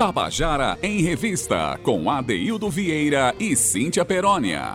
[0.00, 4.72] Tabajara em Revista, com Adeildo Vieira e Cíntia Perónia.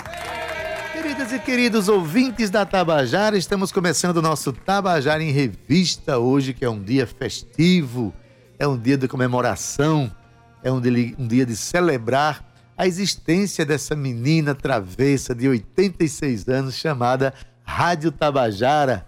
[0.94, 6.64] Queridas e queridos ouvintes da Tabajara, estamos começando o nosso Tabajara em Revista hoje, que
[6.64, 8.14] é um dia festivo,
[8.60, 10.16] é um dia de comemoração,
[10.64, 12.46] é um dia, um dia de celebrar
[12.78, 19.08] a existência dessa menina travessa de 86 anos chamada Rádio Tabajara,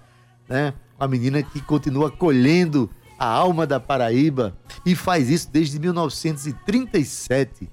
[0.50, 0.74] né?
[1.00, 7.70] Uma menina que continua colhendo a alma da Paraíba e faz isso desde 1937.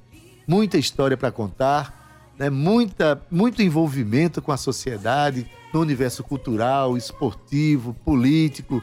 [0.47, 2.50] Muita história para contar, né?
[2.50, 8.83] Muita, muito envolvimento com a sociedade, no universo cultural, esportivo, político.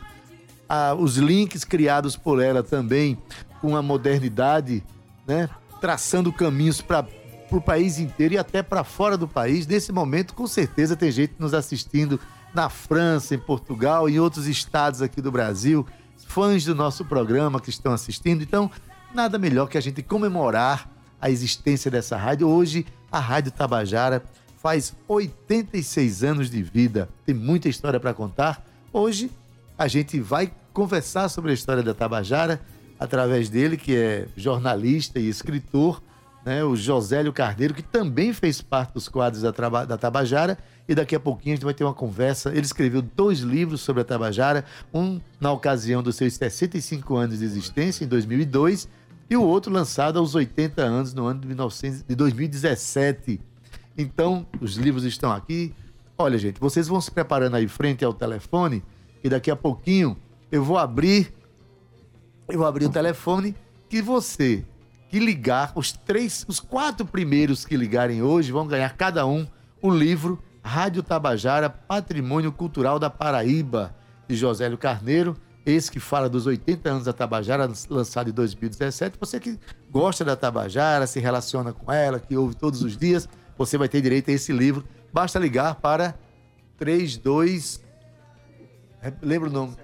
[0.68, 3.18] Ah, os links criados por ela também
[3.60, 4.84] com a modernidade,
[5.28, 5.50] né?
[5.80, 7.06] traçando caminhos para
[7.52, 9.66] o país inteiro e até para fora do país.
[9.68, 12.20] Nesse momento, com certeza, tem gente nos assistindo
[12.54, 15.86] na França, em Portugal em outros estados aqui do Brasil,
[16.32, 18.42] fãs do nosso programa que estão assistindo.
[18.42, 18.72] Então,
[19.14, 22.48] nada melhor que a gente comemorar a existência dessa rádio.
[22.48, 24.24] Hoje, a Rádio Tabajara
[24.56, 28.66] faz 86 anos de vida, tem muita história para contar.
[28.94, 29.30] Hoje,
[29.78, 32.62] a gente vai conversar sobre a história da Tabajara
[32.98, 36.02] através dele, que é jornalista e escritor,
[36.46, 39.52] né, o Josélio Carneiro, que também fez parte dos quadros da,
[39.86, 42.50] da Tabajara e daqui a pouquinho a gente vai ter uma conversa.
[42.50, 47.46] Ele escreveu dois livros sobre a Tabajara, um na ocasião dos seus 65 anos de
[47.46, 48.90] existência, em 2002,
[49.30, 53.40] e o outro lançado aos 80 anos, no ano de, 1900, de 2017.
[53.98, 55.74] Então, os livros estão aqui.
[56.18, 58.84] Olha, gente, vocês vão se preparando aí frente ao telefone,
[59.24, 60.18] e daqui a pouquinho
[60.52, 61.34] eu vou abrir
[62.50, 63.56] eu vou abrir o telefone
[63.88, 64.66] que você
[65.12, 69.46] que ligar, os três, os quatro primeiros que ligarem hoje vão ganhar cada um
[69.84, 73.94] um livro Rádio Tabajara, Patrimônio Cultural da Paraíba,
[74.26, 75.36] de Josélio Carneiro,
[75.66, 79.18] esse que fala dos 80 anos da Tabajara, lançado em 2017.
[79.20, 83.78] Você que gosta da Tabajara, se relaciona com ela, que ouve todos os dias, você
[83.78, 84.86] vai ter direito a esse livro.
[85.12, 86.16] Basta ligar para
[86.78, 87.84] 32.
[89.22, 89.76] Lembra o nome?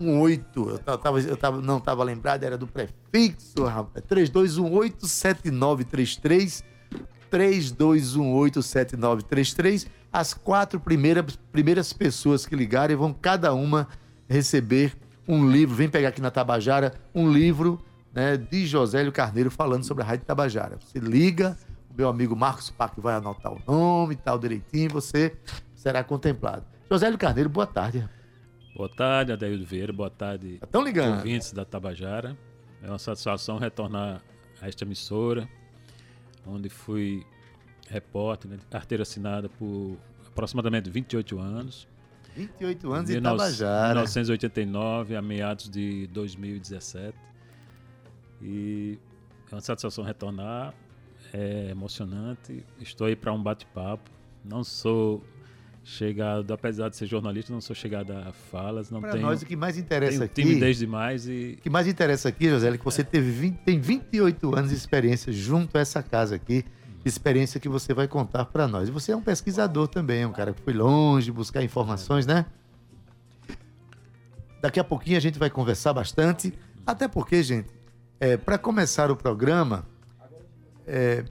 [0.00, 0.80] 3218.
[0.86, 4.04] Eu, tava, eu tava, não estava lembrado, era do prefixo, rapaz.
[4.06, 6.64] 3218-7933.
[7.30, 9.86] 32187933.
[10.12, 13.86] As quatro primeiras, primeiras pessoas que ligarem vão cada uma
[14.28, 14.92] receber
[15.28, 15.76] um livro.
[15.76, 17.80] Vem pegar aqui na Tabajara um livro
[18.12, 20.80] né, de Josélio Carneiro falando sobre a Rádio Tabajara.
[20.80, 21.56] Você liga,
[21.88, 25.32] o meu amigo Marcos Pac vai anotar o nome e tal direitinho, você
[25.76, 26.64] será contemplado.
[26.90, 28.08] Josélio Carneiro, boa tarde.
[28.80, 29.92] Boa tarde, Adaildo Vieira.
[29.92, 31.16] Boa tarde, Estão ligando.
[31.18, 32.34] ouvintes da Tabajara.
[32.82, 34.22] É uma satisfação retornar
[34.58, 35.46] a esta emissora
[36.46, 37.22] onde fui
[37.90, 41.86] repórter, né, de carteira assinada por aproximadamente 28 anos.
[42.34, 43.88] 28 anos em Tabajara.
[43.96, 47.14] 1989 a meados de 2017.
[48.40, 48.98] E
[49.52, 50.72] é uma satisfação retornar,
[51.34, 52.64] é emocionante.
[52.80, 54.10] Estou aí para um bate-papo.
[54.42, 55.22] Não sou
[55.82, 58.90] chegado, apesar de ser jornalista, não sou chegado a falas.
[58.90, 60.42] Não Para tenho, nós, o que mais interessa tenho aqui.
[60.42, 63.80] timidez demais e O que mais interessa aqui, José, é que você teve 20, tem
[63.80, 66.64] 28 anos de experiência junto a essa casa aqui,
[67.04, 68.88] experiência que você vai contar para nós.
[68.88, 72.46] E você é um pesquisador também, um cara que foi longe buscar informações, né?
[74.60, 76.52] Daqui a pouquinho a gente vai conversar bastante,
[76.86, 77.68] até porque, gente,
[78.18, 79.86] é, para começar o programa,
[80.86, 81.24] é,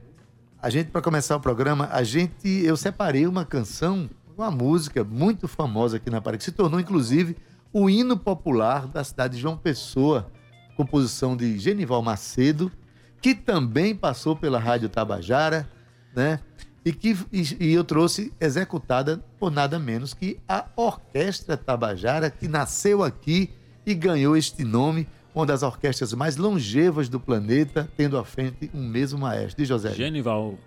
[0.60, 5.46] a gente para começar o programa, a gente eu separei uma canção, uma música muito
[5.46, 7.36] famosa aqui na Paraíba, que se tornou inclusive
[7.72, 10.30] o hino popular da cidade de João Pessoa,
[10.76, 12.72] composição de Genival Macedo,
[13.20, 15.68] que também passou pela Rádio Tabajara,
[16.16, 16.40] né?
[16.82, 22.48] E que e, e eu trouxe executada por nada menos que a Orquestra Tabajara, que
[22.48, 23.50] nasceu aqui
[23.84, 28.88] e ganhou este nome, uma das orquestras mais longevas do planeta, tendo à frente um
[28.88, 29.62] mesmo maestro.
[29.62, 29.92] E José?
[29.92, 30.58] Genival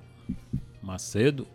[0.79, 1.47] Macedo,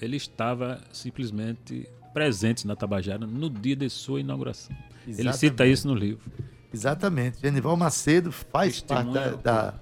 [0.00, 4.74] ele estava simplesmente presente na Tabajara no dia de sua inauguração.
[5.06, 5.72] Ele cita Exatamente.
[5.72, 6.32] isso no livro.
[6.72, 7.40] Exatamente.
[7.40, 9.74] Genival Macedo faz parte da, da,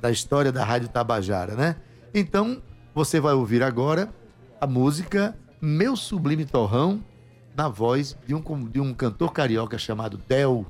[0.00, 1.76] da história da Rádio Tabajara, né?
[2.14, 2.62] Então,
[2.94, 4.12] você vai ouvir agora
[4.60, 7.02] a música Meu Sublime Torrão,
[7.56, 10.66] na voz de um, de um cantor carioca chamado Del,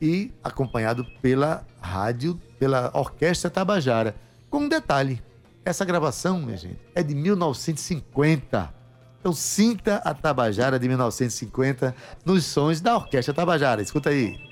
[0.00, 4.14] e acompanhado pela rádio, pela Orquestra Tabajara.
[4.48, 5.22] Com um detalhe,
[5.64, 8.74] essa gravação, minha gente, é de 1950.
[9.20, 13.82] Então sinta a Tabajara de 1950 nos sons da Orquestra Tabajara.
[13.82, 14.49] Escuta aí.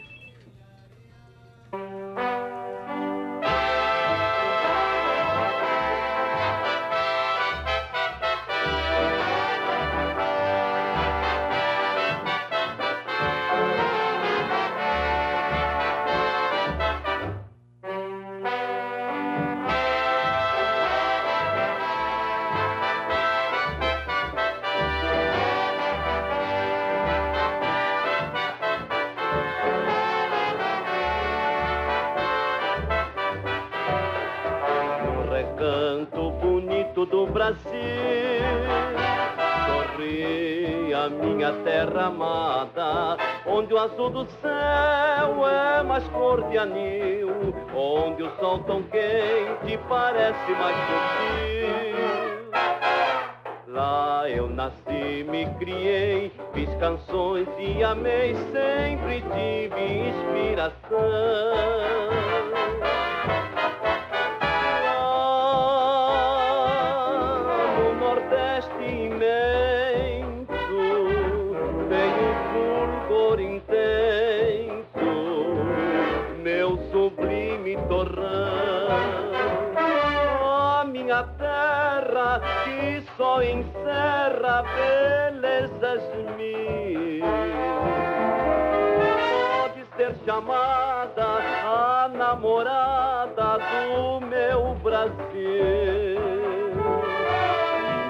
[90.39, 96.19] Ser chamada a namorada do meu Brasil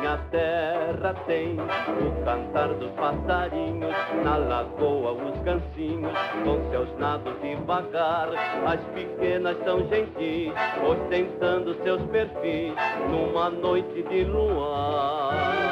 [0.09, 3.95] minha terra tem o cantar dos passarinhos,
[4.25, 6.13] na lagoa os gancinhos,
[6.45, 8.31] com seus nados devagar.
[8.67, 10.53] As pequenas são gentis,
[10.83, 12.73] ostentando seus perfis,
[13.11, 15.68] numa noite de luar.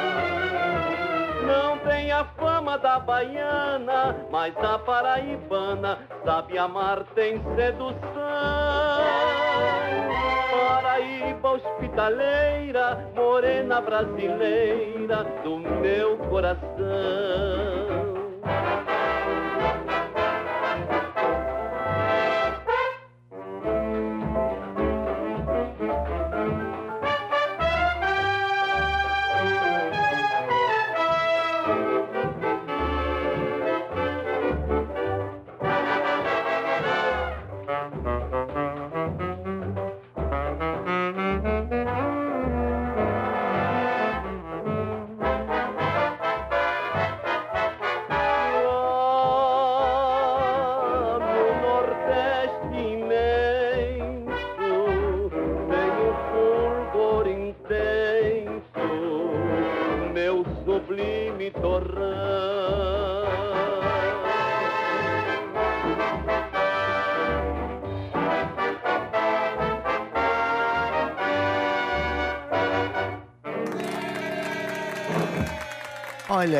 [1.87, 8.01] Tem a fama da baiana, mas a paraibana sabe amar, tem sedução.
[10.51, 17.76] Paraíba hospitaleira, morena brasileira do meu coração.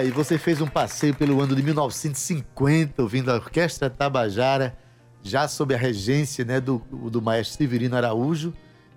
[0.07, 4.77] Aí, você fez um passeio pelo ano de 1950, ouvindo a Orquestra Tabajara,
[5.21, 6.77] já sob a regência né, do,
[7.11, 8.53] do maestro Severino Araújo,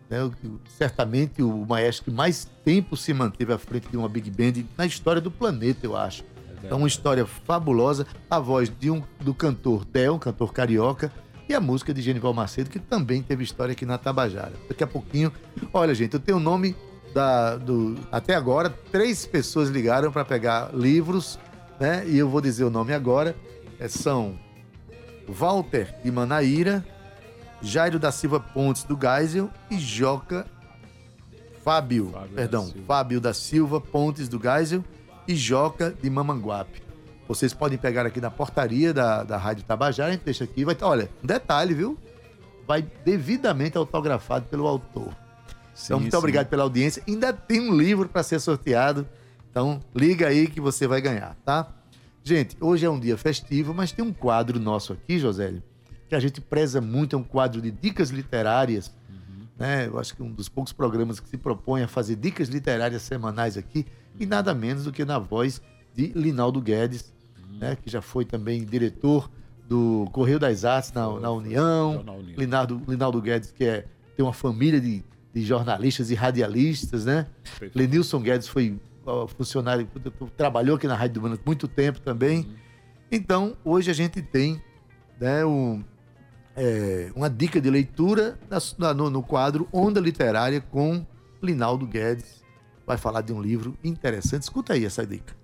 [0.09, 0.19] né,
[0.69, 4.87] certamente o maestro que mais tempo se manteve à frente de uma Big Band na
[4.87, 6.23] história do planeta, eu acho.
[6.23, 8.07] É então, uma história fabulosa.
[8.31, 11.13] A voz de um, do cantor Theo, um cantor carioca,
[11.49, 14.53] e a música de Genival Macedo, que também teve história aqui na Tabajara.
[14.69, 15.33] Daqui a pouquinho.
[15.73, 16.77] Olha, gente, eu tenho o nome
[17.15, 21.39] da, do, até agora, três pessoas ligaram para pegar livros,
[21.79, 22.05] né?
[22.07, 23.35] E eu vou dizer o nome agora.
[23.79, 24.39] É, são
[25.29, 26.85] Walter de Manaíra,
[27.63, 30.47] Jairo da Silva Pontes do Geisel e Joca
[31.63, 34.85] Fábio, Fábio perdão, da Fábio da Silva Pontes do Geisel
[35.29, 36.83] e Joca de Mamanguape.
[37.29, 40.65] Vocês podem pegar aqui na portaria da, da Rádio Tabajara, a gente deixa aqui.
[40.65, 41.97] Vai, olha, um detalhe, viu?
[42.67, 45.15] Vai devidamente autografado pelo autor.
[45.75, 46.19] Sim, então, muito sim.
[46.19, 47.03] obrigado pela audiência.
[47.07, 49.07] Ainda tem um livro para ser sorteado.
[49.51, 51.73] Então, liga aí que você vai ganhar, tá?
[52.23, 55.63] Gente, hoje é um dia festivo, mas tem um quadro nosso aqui, Josélio,
[56.09, 58.95] que a gente preza muito, é um quadro de dicas literárias.
[59.09, 59.47] Uhum.
[59.59, 59.87] Né?
[59.87, 63.57] Eu acho que um dos poucos programas que se propõe a fazer dicas literárias semanais
[63.57, 63.87] aqui,
[64.19, 65.61] e nada menos do que na voz
[65.95, 67.59] de Linaldo Guedes, uhum.
[67.59, 67.77] né?
[67.77, 69.31] que já foi também diretor
[69.67, 72.05] do Correio das Artes na, na União.
[72.37, 73.87] Linaldo, Linaldo Guedes, que é,
[74.17, 77.27] tem uma família de de jornalistas e radialistas, né?
[77.43, 77.79] Perfeito.
[77.79, 78.79] Lenilson Guedes foi
[79.37, 79.89] funcionário,
[80.37, 82.41] trabalhou aqui na Rádio do Mano muito tempo também.
[82.41, 82.55] Uhum.
[83.11, 84.63] Então, hoje a gente tem
[85.21, 85.83] né, um,
[86.57, 88.39] é, uma dica de leitura
[88.79, 91.05] na, no, no, quadro Onda Literária com
[91.43, 92.45] Linaldo Guedes.
[92.87, 94.43] Vai falar de um livro interessante.
[94.43, 95.35] Escuta aí essa dica.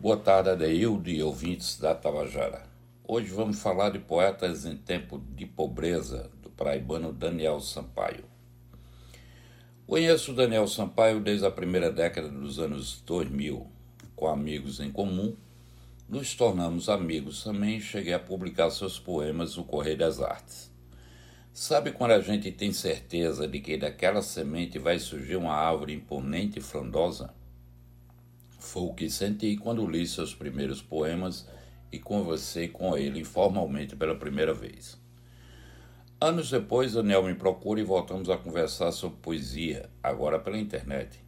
[0.00, 2.64] Boa tarde, Adeildo e ouvintes da Tabajara.
[3.06, 8.31] Hoje vamos falar de poetas em tempo de pobreza, do praibano Daniel Sampaio.
[9.92, 13.70] Conheço Daniel Sampaio desde a primeira década dos anos 2000.
[14.16, 15.36] Com amigos em comum,
[16.08, 20.72] nos tornamos amigos também cheguei a publicar seus poemas no Correio das Artes.
[21.52, 26.58] Sabe quando a gente tem certeza de que daquela semente vai surgir uma árvore imponente
[26.58, 27.34] e frondosa?
[28.58, 31.46] Foi o que senti quando li seus primeiros poemas
[31.92, 35.01] e conversei com ele informalmente pela primeira vez.
[36.24, 41.18] Anos depois, Daniel me procura e voltamos a conversar sobre poesia, agora pela internet.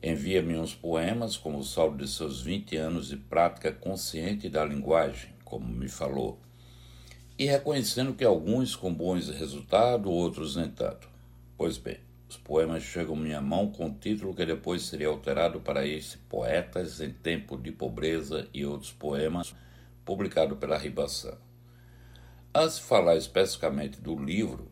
[0.00, 5.30] Envia-me uns poemas como o saldo de seus 20 anos de prática consciente da linguagem,
[5.44, 6.38] como me falou,
[7.36, 11.08] e reconhecendo que alguns com bons resultados, outros nem tanto.
[11.56, 15.58] Pois bem, os poemas chegam à minha mão com o título que depois seria alterado
[15.58, 19.52] para este Poetas em Tempo de Pobreza e outros poemas,
[20.04, 21.36] publicado pela Ribação.
[22.56, 24.70] Antes de falar especificamente do livro,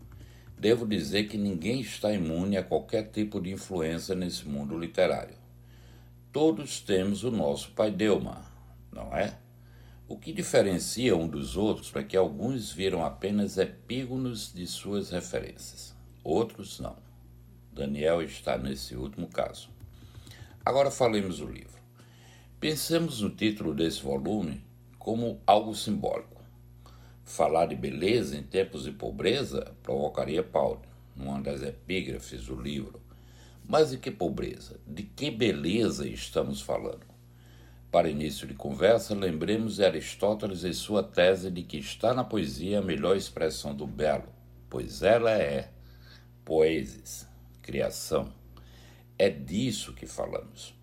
[0.57, 5.35] devo dizer que ninguém está imune a qualquer tipo de influência nesse mundo literário.
[6.33, 8.45] Todos temos o nosso pai Delma,
[8.93, 9.37] não é?
[10.07, 15.93] O que diferencia um dos outros é que alguns viram apenas epígonos de suas referências,
[16.23, 16.95] outros não.
[17.73, 19.69] Daniel está nesse último caso.
[20.65, 21.83] Agora falemos do livro.
[22.61, 24.62] Pensemos no título desse volume
[25.01, 26.32] como algo simbólico.
[27.33, 30.83] Falar de beleza em tempos de pobreza provocaria Paulo,
[31.17, 33.01] numa das epígrafes do livro.
[33.67, 34.79] Mas de que pobreza?
[34.87, 37.07] De que beleza estamos falando?
[37.91, 42.81] Para início de conversa, lembremos de Aristóteles e sua tese de que está na poesia
[42.81, 44.29] a melhor expressão do belo,
[44.69, 45.71] pois ela é
[46.45, 47.27] poesis
[47.62, 48.31] criação.
[49.19, 50.75] É disso que falamos.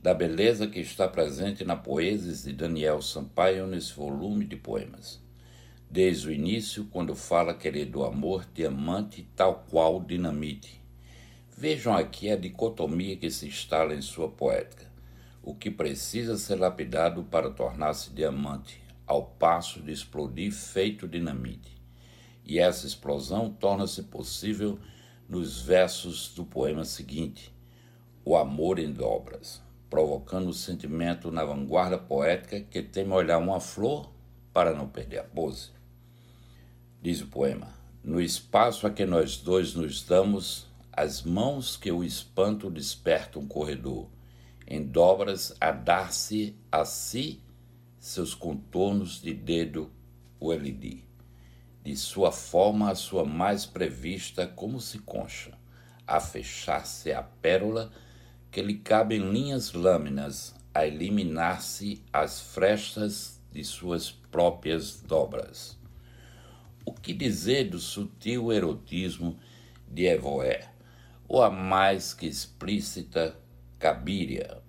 [0.00, 5.26] Da beleza que está presente na poesia de Daniel Sampaio nesse volume de poemas.
[5.90, 10.82] Desde o início, quando fala querer do amor diamante tal qual dinamite.
[11.56, 14.86] Vejam aqui a dicotomia que se instala em sua poética.
[15.42, 21.80] O que precisa ser lapidado para tornar-se diamante, ao passo de explodir feito dinamite.
[22.44, 24.78] E essa explosão torna-se possível
[25.26, 27.50] nos versos do poema seguinte,
[28.26, 34.12] O Amor em Dobras, provocando o sentimento na vanguarda poética que teme olhar uma flor
[34.52, 35.77] para não perder a pose.
[37.02, 37.68] Diz o poema:
[38.02, 43.46] No espaço a que nós dois nos damos, as mãos que o espanto despertam um
[43.48, 44.08] corredor,
[44.66, 47.42] em dobras a dar-se a si
[47.98, 49.90] seus contornos de dedo
[50.40, 51.08] o LD
[51.88, 55.56] de sua forma a sua mais prevista como se concha,
[56.06, 57.90] a fechar-se a pérola
[58.50, 65.77] que lhe cabem linhas lâminas, a eliminar-se as frestas de suas próprias dobras.
[66.88, 69.38] O que dizer do sutil erotismo
[69.86, 70.70] de Evoé,
[71.28, 73.36] ou a mais que explícita
[73.78, 74.62] Cabiria,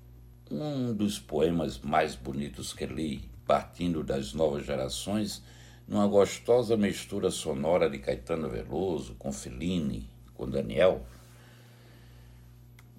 [0.52, 5.42] um dos poemas mais bonitos que li, partindo das novas gerações,
[5.88, 11.08] numa gostosa mistura sonora de Caetano Veloso com Fellini, com Daniel.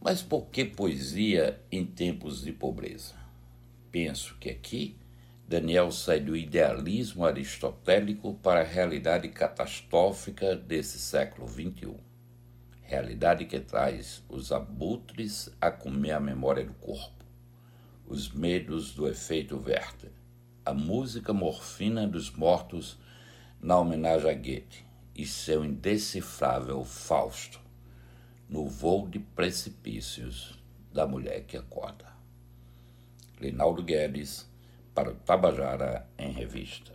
[0.00, 3.17] Mas por que poesia em tempos de pobreza?
[3.93, 4.97] Penso que aqui
[5.50, 11.97] Daniel sai do idealismo aristotélico para a realidade catastrófica desse século XXI.
[12.83, 17.25] Realidade que traz os abutres a comer a memória do corpo,
[18.07, 20.12] os medos do efeito Werther
[20.64, 22.97] a música morfina dos mortos
[23.61, 24.85] na homenagem a Goethe
[25.16, 27.61] e seu indecifrável Fausto
[28.49, 30.57] no voo de precipícios
[30.92, 32.07] da mulher que acorda.
[33.40, 34.50] Linaldo Guedes
[34.94, 36.92] para o Tabajara em Revista.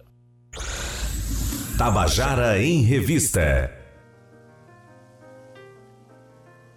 [1.78, 3.72] Tabajara em Revista.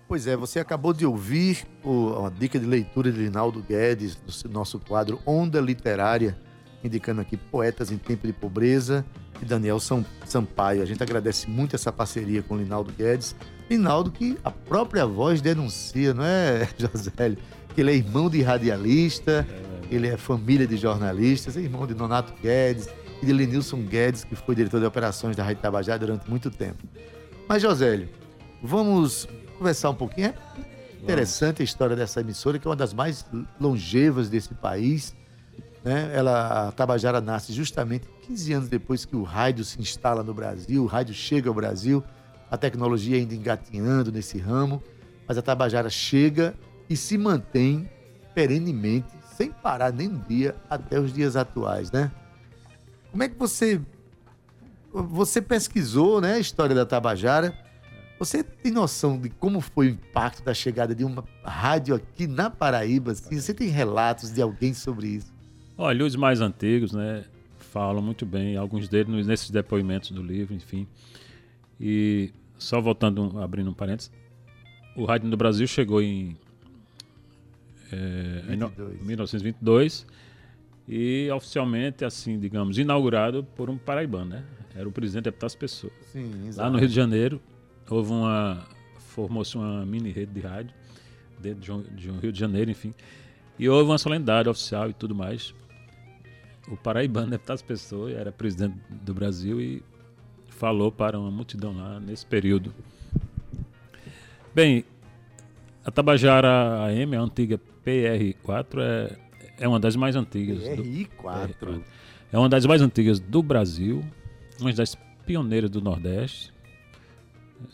[0.06, 4.48] Pois é, você acabou de ouvir o, a dica de leitura de Linaldo Guedes, do
[4.48, 6.36] nosso quadro Onda Literária
[6.82, 9.04] indicando aqui Poetas em Tempo de Pobreza
[9.40, 9.78] e Daniel
[10.24, 10.82] Sampaio.
[10.82, 13.34] A gente agradece muito essa parceria com o Linaldo Guedes.
[13.68, 17.38] Linaldo que a própria voz denuncia, não é, Josélio?
[17.74, 19.46] Que ele é irmão de radialista,
[19.90, 22.88] ele é família de jornalistas, é irmão de Nonato Guedes
[23.22, 26.82] e de Lenilson Guedes, que foi diretor de operações da Rádio Tabajara durante muito tempo.
[27.48, 28.08] Mas, Josélio,
[28.62, 29.26] vamos
[29.58, 30.28] conversar um pouquinho.
[30.28, 33.24] É interessante a história dessa emissora, que é uma das mais
[33.60, 35.16] longevas desse país
[35.84, 36.10] né?
[36.12, 40.82] Ela, a Tabajara nasce justamente 15 anos depois que o rádio se instala no Brasil,
[40.82, 42.02] o rádio chega ao Brasil,
[42.50, 44.82] a tecnologia ainda engatinhando nesse ramo,
[45.26, 46.54] mas a Tabajara chega
[46.88, 47.88] e se mantém
[48.34, 52.10] perenemente, sem parar nem um dia, até os dias atuais, né?
[53.12, 53.80] Como é que você
[54.92, 57.56] você pesquisou, né, a história da Tabajara?
[58.18, 62.50] Você tem noção de como foi o impacto da chegada de uma rádio aqui na
[62.50, 63.12] Paraíba?
[63.12, 63.38] Assim?
[63.38, 65.32] Você tem relatos de alguém sobre isso?
[65.76, 67.24] Olha, os mais antigos, né,
[67.58, 70.84] falam muito bem, alguns deles nesses depoimentos do livro, enfim.
[71.80, 74.10] E só voltando, abrindo um parênteses,
[74.96, 76.36] o rádio no Brasil chegou em,
[77.92, 80.06] é, em 1922
[80.86, 84.44] e oficialmente, assim, digamos, inaugurado por um paraibano, né?
[84.74, 85.92] Era o presidente deputado Pessoa.
[86.12, 87.40] Sim, Lá no Rio de Janeiro
[87.90, 88.66] houve uma
[88.98, 90.72] formou-se uma mini rede de rádio
[91.40, 92.94] dentro de um, de um Rio de Janeiro, enfim.
[93.58, 95.54] E houve uma solenidade oficial e tudo mais.
[96.68, 99.82] O paraibano Deputado Pessoa era presidente do Brasil e
[100.48, 102.72] falou para uma multidão lá nesse período.
[104.54, 104.84] Bem,
[105.84, 109.16] a Tabajara AM, a antiga PR4, é,
[109.60, 110.58] é uma das mais antigas.
[110.58, 111.08] do- RI4.
[111.60, 111.82] PR4.
[112.32, 114.04] É uma das mais antigas do Brasil,
[114.60, 114.94] uma das
[115.26, 116.52] pioneiras do Nordeste.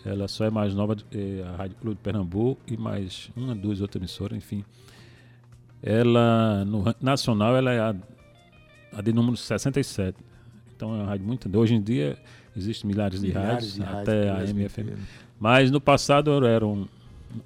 [0.05, 3.55] Ela só é mais nova do que a Rádio Clube de Pernambuco e mais uma,
[3.55, 4.65] duas outras emissoras, enfim.
[5.83, 7.95] Ela, no nacional, ela é a,
[8.93, 10.17] a de número 67.
[10.75, 11.59] Então é uma rádio muito.
[11.59, 12.17] Hoje em dia
[12.57, 14.97] existem milhares de Milhares rádios, de rádios até a MFM.
[15.39, 16.87] Mas no passado era um,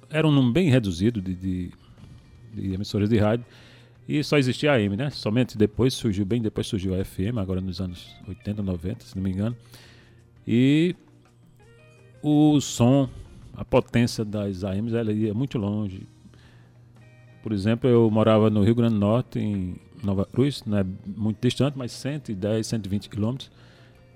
[0.09, 1.71] era um número bem reduzido de, de,
[2.53, 3.45] de emissoras de rádio
[4.07, 5.09] e só existia a AM, né?
[5.11, 9.21] Somente depois surgiu, bem depois surgiu a FM, agora nos anos 80, 90, se não
[9.21, 9.55] me engano.
[10.47, 10.95] E
[12.23, 13.07] o som,
[13.55, 16.07] a potência das AMs, ela ia muito longe.
[17.43, 21.37] Por exemplo, eu morava no Rio Grande do Norte, em Nova Cruz, não é muito
[21.39, 23.51] distante, mas 110, 120 quilômetros.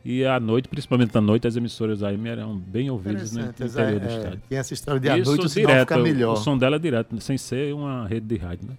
[0.06, 4.00] E à noite, principalmente à noite, as emissoras AM eram bem ouvidas no Interessante, interior
[4.02, 4.42] do é, estado.
[4.50, 6.34] Tem essa história de à Isso noite o direto, fica melhor.
[6.34, 8.68] o som dela é direto, sem ser uma rede de rádio.
[8.68, 8.78] Né?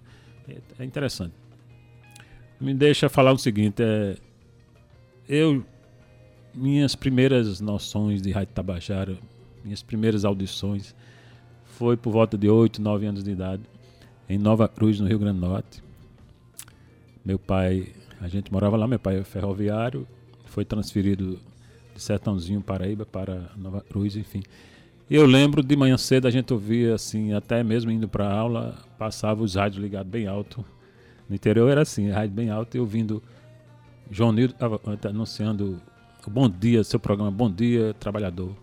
[0.48, 1.32] É, é interessante.
[2.60, 4.16] Me deixa falar o seguinte, é,
[5.26, 5.64] eu,
[6.54, 9.16] minhas primeiras noções de Rádio Tabajara,
[9.64, 10.94] minhas primeiras audições,
[11.64, 13.62] foi por volta de 8, 9 anos de idade,
[14.28, 15.82] em Nova Cruz, no Rio Grande do Norte.
[17.24, 17.88] Meu pai,
[18.20, 20.06] a gente morava lá, meu pai é ferroviário,
[20.54, 21.40] foi transferido
[21.94, 24.40] de Sertãozinho, Paraíba, para Nova Cruz, enfim.
[25.10, 29.42] Eu lembro de manhã cedo a gente ouvia assim, até mesmo indo para aula, passava
[29.42, 30.64] os rádios ligados bem alto.
[31.28, 33.20] No interior era assim, rádio bem alto e ouvindo
[34.08, 35.82] João Nildo tava anunciando
[36.24, 38.54] o Bom Dia, seu programa Bom Dia Trabalhador.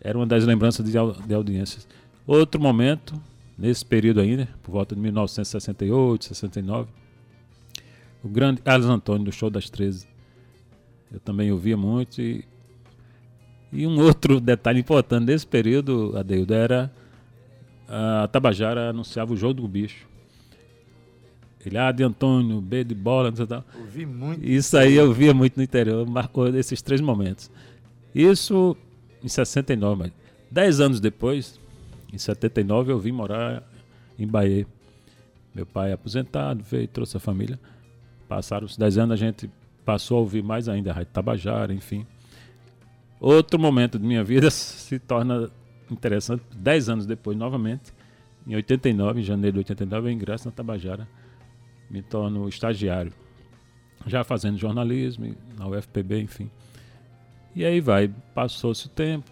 [0.00, 1.88] Era uma das lembranças de, de audiências.
[2.24, 3.20] Outro momento,
[3.58, 6.88] nesse período ainda, por volta de 1968, 69,
[8.22, 10.17] o grande Carlos Antônio do Show das 13.
[11.12, 12.44] Eu também ouvia muito e
[13.72, 16.90] e um outro detalhe importante desse período, Adeildo, era
[17.88, 20.06] a Tabajara anunciava o jogo do bicho.
[21.64, 23.64] Ele, A de Antônio, B de bola, não sei tal.
[23.78, 24.44] Ouvi muito.
[24.44, 27.50] Isso aí eu via muito no interior, marcou esses três momentos.
[28.14, 28.76] Isso
[29.22, 30.12] em 69, mas
[30.50, 31.58] dez anos depois,
[32.12, 33.62] em 79, eu vim morar
[34.18, 34.66] em Bahia.
[35.54, 37.58] Meu pai é aposentado, veio, trouxe a família.
[38.28, 39.50] Passaram os dez anos, a gente
[39.88, 42.06] passou a ouvir mais ainda a Rádio Tabajara, enfim.
[43.18, 45.50] Outro momento de minha vida se torna
[45.90, 46.42] interessante.
[46.54, 47.94] Dez anos depois, novamente,
[48.46, 51.08] em 89, em janeiro de 89, eu ingresso na Tabajara.
[51.90, 53.14] Me torno estagiário.
[54.06, 56.50] Já fazendo jornalismo, na UFPB, enfim.
[57.56, 59.30] E aí vai, passou-se o tempo.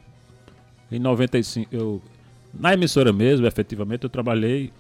[0.91, 2.01] Em 95, eu,
[2.55, 4.73] na emissora mesmo, efetivamente, eu trabalhei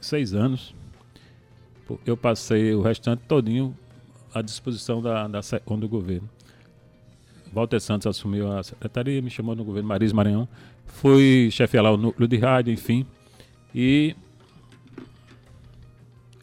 [0.00, 0.74] seis anos.
[2.04, 3.72] Eu passei o restante todinho
[4.34, 6.28] à disposição da, da SECOM do governo.
[7.52, 10.48] Walter Santos assumiu a secretaria, me chamou no governo Maris Maranhão.
[10.86, 13.06] Fui chefiar lá o núcleo de rádio, enfim.
[13.74, 14.16] E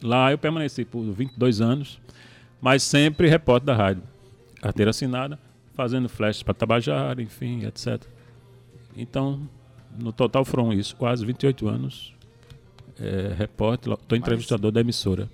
[0.02, 2.00] lá eu permaneci por 22 anos,
[2.60, 4.02] mas sempre repórter da rádio.
[4.62, 5.38] Carteira assinada,
[5.74, 8.02] fazendo flashes para Tabajara, enfim, etc.
[8.96, 9.48] Então,
[9.98, 12.14] no total foram isso, quase 28 anos.
[13.00, 15.28] É, repórter, estou entrevistador da emissora.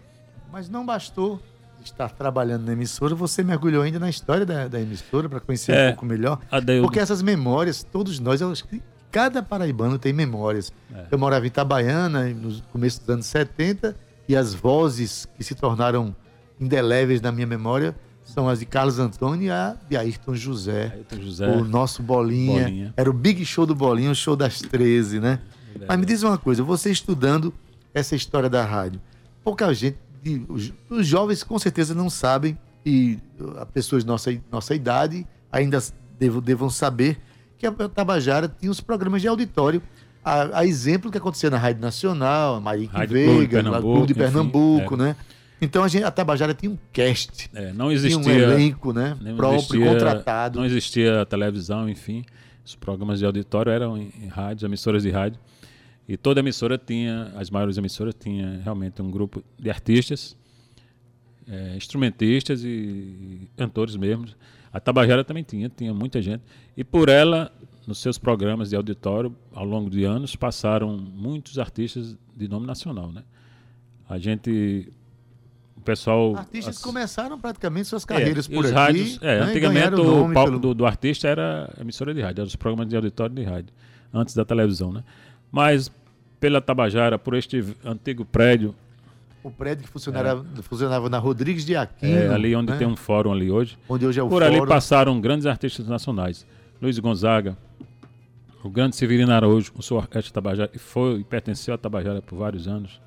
[0.50, 1.42] Mas não bastou
[1.86, 5.86] estar trabalhando na emissora, você mergulhou ainda na história da, da emissora para conhecer É.
[5.86, 6.38] um pouco melhor.
[6.50, 10.72] Adeildo, Porque essas memórias, todos nós, eu acho que cada paraibano tem memórias.
[10.94, 11.06] É.
[11.10, 13.96] Eu morava em Itabaiana no começo dos anos 70
[14.28, 16.14] e as vozes que se tornaram
[16.60, 17.94] indeléveis na minha memória
[18.24, 20.90] são as de Carlos Antônio e a de Ayrton José.
[20.94, 22.62] Ailton José, O nosso Bolinha.
[22.64, 22.94] Bolinha.
[22.96, 25.38] Era o Big Show do Bolinha, o show das 13, né?
[25.86, 27.54] Mas me diz uma coisa, você estudando
[27.94, 29.00] essa história da rádio,
[29.44, 29.96] pouca gente,
[30.48, 33.18] os, os jovens com certeza não sabem, e
[33.58, 35.82] as pessoas de nossa, nossa idade ainda
[36.18, 37.18] devam, devam saber
[37.58, 39.82] que a Tabajara tinha os programas de auditório,
[40.24, 43.62] a, a exemplo do que acontecia na Rádio Nacional, a Marique Rádio Clube de Veiga,
[43.62, 44.98] Pernambuco, de enfim, Pernambuco, é.
[44.98, 45.16] né?
[45.60, 49.16] Então a, gente, a Tabajara tinha um cast, é, não tinha um existia, elenco né,
[49.20, 50.58] não próprio, existia- contratado.
[50.58, 52.24] Não existia televisão, enfim.
[52.64, 55.40] Os programas de auditório eram em, em rádios, emissoras de rádio.
[56.08, 60.36] E toda emissora tinha, as maiores emissoras tinha realmente um grupo de artistas,
[61.48, 64.26] eh, instrumentistas e, cantores mesmo.
[64.72, 66.42] A Tabajara também tinha, tinha muita gente.
[66.76, 67.50] E por ela,
[67.86, 73.10] nos seus programas de auditório, ao longo de anos, passaram muitos artistas de nome nacional,
[73.10, 73.24] né?
[74.08, 74.88] A gente,
[75.76, 76.36] o pessoal...
[76.36, 78.74] Artistas as- começaram praticamente suas é, carreiras e por os aqui.
[78.78, 82.20] rádios, é, né, antigamente o nome palco pelo- do, do artista era a emissora de
[82.20, 83.74] rádio, eram os programas de auditório de rádio,
[84.12, 85.02] antes da televisão, né?
[85.50, 85.90] Mas
[86.40, 88.74] pela Tabajara, por este antigo prédio,
[89.42, 92.12] O prédio que funcionava, funcionava na Rodrigues de Aquino.
[92.16, 92.78] é, ali onde né?
[92.78, 93.78] tem um fórum ali hoje.
[93.88, 94.56] Onde hoje é o Por fórum.
[94.56, 96.44] ali passaram grandes artistas nacionais.
[96.82, 97.56] Luiz Gonzaga,
[98.62, 102.36] o grande Severino Araújo, com sua orquestra Tabajara, e foi e pertenceu à Tabajara por
[102.36, 103.00] vários anos.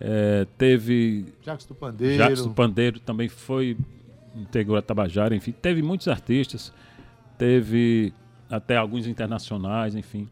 [0.00, 2.16] É, teve Jacques do Pandeiro.
[2.16, 3.76] Jacques do Pandeiro, também foi
[4.34, 5.52] integrou a Tabajara, enfim.
[5.52, 6.72] Teve muitos artistas,
[7.38, 8.12] teve
[8.50, 10.28] até alguns internacionais, enfim.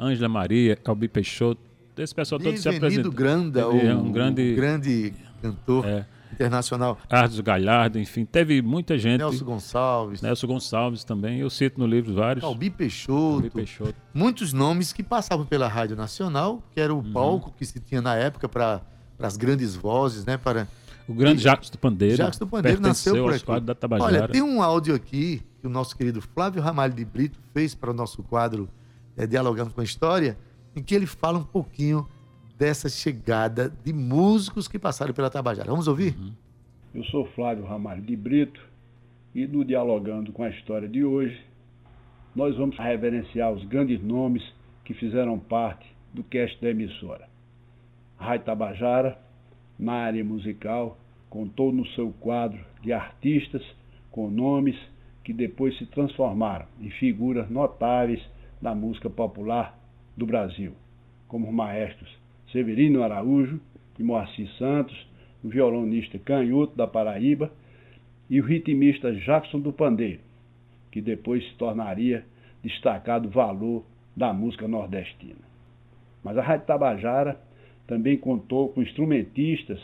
[0.00, 1.60] Ângela Maria, Calbi Peixoto,
[1.96, 3.12] esse pessoal todo se apresentou.
[3.12, 6.06] Granda, Ele é o, um grande- grande cantor É.
[6.32, 6.96] internacional.
[7.08, 9.18] Carlos Galhardo, enfim, teve muita gente.
[9.18, 12.42] Nelson Gonçalves, Nelson Gonçalves também, eu cito no livro vários.
[12.42, 13.94] Calbi Peixoto, Peixoto.
[14.14, 17.12] muitos nomes que passavam pela Rádio Nacional, que era o Uhum.
[17.12, 18.80] palco que se tinha na época para
[19.18, 20.38] as grandes vozes, né?
[20.38, 20.66] Para
[21.06, 22.16] O grande Jacques do Pandeiro.
[22.16, 23.44] Jacques do Pandeiro nasceu por aqui.
[23.44, 24.14] quadros da Tabajara.
[24.22, 27.90] Olha, tem um áudio aqui que o nosso querido Flávio Ramalho de Brito fez para
[27.90, 28.68] o nosso quadro
[29.20, 30.36] eh, Dialogando com a História,
[30.74, 32.06] em que ele fala um pouquinho
[32.56, 35.70] dessa chegada de músicos que passaram pela Tabajara.
[35.70, 36.16] Vamos ouvir?
[36.18, 36.32] Uhum.
[36.94, 38.60] Eu sou Flávio Ramalho de Brito
[39.34, 41.40] e no Dialogando com a História de hoje,
[42.34, 44.42] nós vamos reverenciar os grandes nomes
[44.84, 47.28] que fizeram parte do cast da emissora.
[48.18, 49.18] A Rádio Tabajara,
[49.78, 53.62] na área musical, contou no seu quadro de artistas
[54.10, 54.76] com nomes
[55.22, 58.20] que depois se transformaram em figuras notáveis
[58.60, 59.78] da música popular
[60.16, 60.72] do Brasil,
[61.28, 62.10] como os maestros
[62.52, 63.60] Severino Araújo
[63.98, 65.08] e Moacir Santos,
[65.42, 67.50] o violonista Canhoto da Paraíba
[68.28, 70.20] e o ritmista Jackson do Pandeiro,
[70.90, 72.24] que depois se tornaria
[72.62, 73.84] destacado valor
[74.16, 75.40] da música nordestina.
[76.22, 77.40] Mas a Rádio Tabajara
[77.86, 79.80] também contou com instrumentistas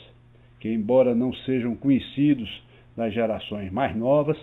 [0.60, 2.50] que, embora não sejam conhecidos
[2.96, 4.36] das gerações mais novas,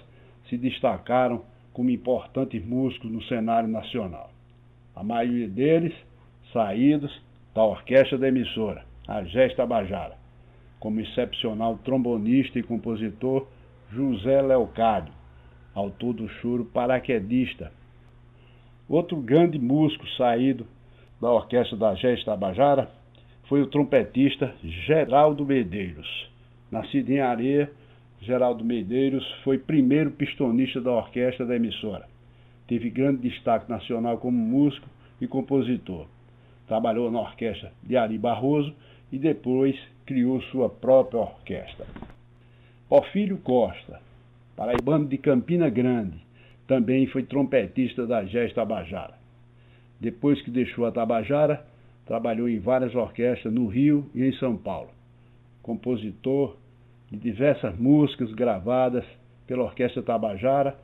[0.50, 1.44] se destacaram
[1.74, 4.30] como importantes músicos no cenário nacional.
[4.96, 5.94] A maioria deles
[6.54, 7.12] saídos
[7.54, 10.16] da orquestra da emissora, a Gés Tabajara,
[10.80, 13.48] como excepcional trombonista e compositor
[13.92, 15.14] José Leocádio,
[15.74, 17.72] autor do choro paraquedista.
[18.88, 20.68] Outro grande músico saído
[21.20, 22.90] da orquestra da Gés Tabajara
[23.48, 26.30] foi o trompetista Geraldo Medeiros.
[26.72, 27.72] Nascido em Areia,
[28.26, 32.08] Geraldo Medeiros foi primeiro pistonista da orquestra da emissora.
[32.68, 34.88] Teve grande destaque nacional como músico
[35.20, 36.08] e compositor.
[36.66, 38.74] Trabalhou na orquestra de Ari Barroso
[39.12, 41.86] e depois criou sua própria orquestra.
[42.88, 44.00] Porfírio Costa,
[44.56, 46.18] paraibano de Campina Grande,
[46.66, 49.16] também foi trompetista da Gés Tabajara.
[50.00, 51.66] Depois que deixou a Tabajara,
[52.06, 54.92] trabalhou em várias orquestras no Rio e em São Paulo.
[55.62, 56.56] Compositor
[57.12, 59.06] de diversas músicas gravadas
[59.48, 60.78] pela Orquestra Tabajara,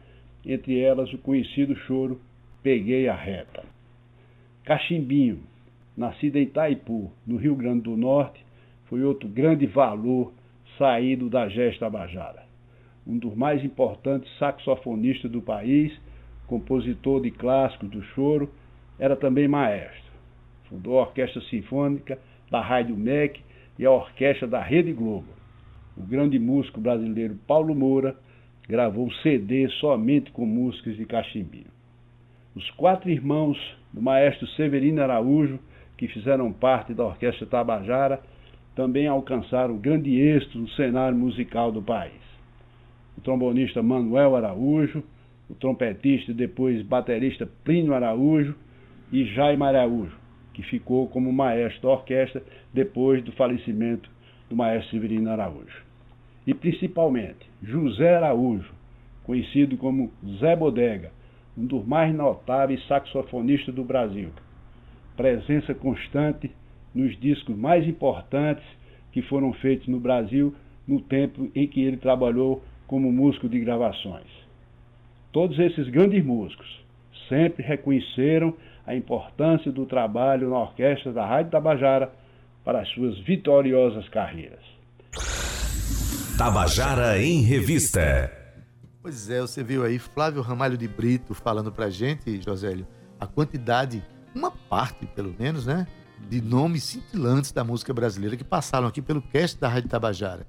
[0.46, 2.20] entre elas o conhecido choro
[2.62, 3.64] Peguei a Reta.
[4.64, 5.40] Cachimbinho,
[5.96, 8.44] nascido em Itaipu, no Rio Grande do Norte,
[8.86, 10.34] foi outro grande valor
[10.78, 12.44] saído da Gesta Tabajara.
[13.08, 15.92] Um dos mais importantes saxofonistas do país,
[16.48, 18.52] compositor de clássicos do choro,
[19.00, 20.12] era também maestro.
[20.70, 22.20] Fundou a Orquestra Sinfônica
[22.52, 23.42] da Rádio MEC
[23.78, 25.39] e a Orquestra da Rede Globo.
[26.00, 28.16] O grande músico brasileiro Paulo Moura
[28.70, 31.68] gravou CD somente com músicas de cachimbinho.
[32.56, 33.58] Os quatro irmãos
[33.92, 35.60] do maestro Severino Araújo,
[35.98, 38.22] que fizeram parte da Orquestra Tabajara,
[38.74, 42.22] também alcançaram grande êxito no cenário musical do país.
[43.18, 45.04] O trombonista Manuel Araújo,
[45.50, 48.56] o trompetista e depois baterista Plínio Araújo
[49.12, 50.18] e Jaime Araújo,
[50.54, 52.42] que ficou como maestro da orquestra
[52.74, 54.10] depois do falecimento
[54.50, 55.89] do maestro Severino Araújo.
[56.50, 58.74] E principalmente José Araújo,
[59.24, 60.10] conhecido como
[60.40, 61.12] Zé Bodega,
[61.56, 64.30] um dos mais notáveis saxofonistas do Brasil.
[65.16, 66.50] Presença constante
[66.92, 68.66] nos discos mais importantes
[69.12, 70.56] que foram feitos no Brasil
[70.88, 74.26] no tempo em que ele trabalhou como músico de gravações.
[75.32, 76.84] Todos esses grandes músicos
[77.28, 78.56] sempre reconheceram
[78.88, 82.12] a importância do trabalho na orquestra da Rádio Tabajara
[82.66, 84.80] para as suas vitoriosas carreiras.
[86.40, 88.32] Tabajara em Revista.
[89.02, 92.88] Pois é, você viu aí Flávio Ramalho de Brito falando pra gente, Josélio,
[93.20, 94.02] a quantidade,
[94.34, 95.86] uma parte pelo menos, né,
[96.30, 100.48] de nomes cintilantes da música brasileira que passaram aqui pelo cast da Rádio Tabajara.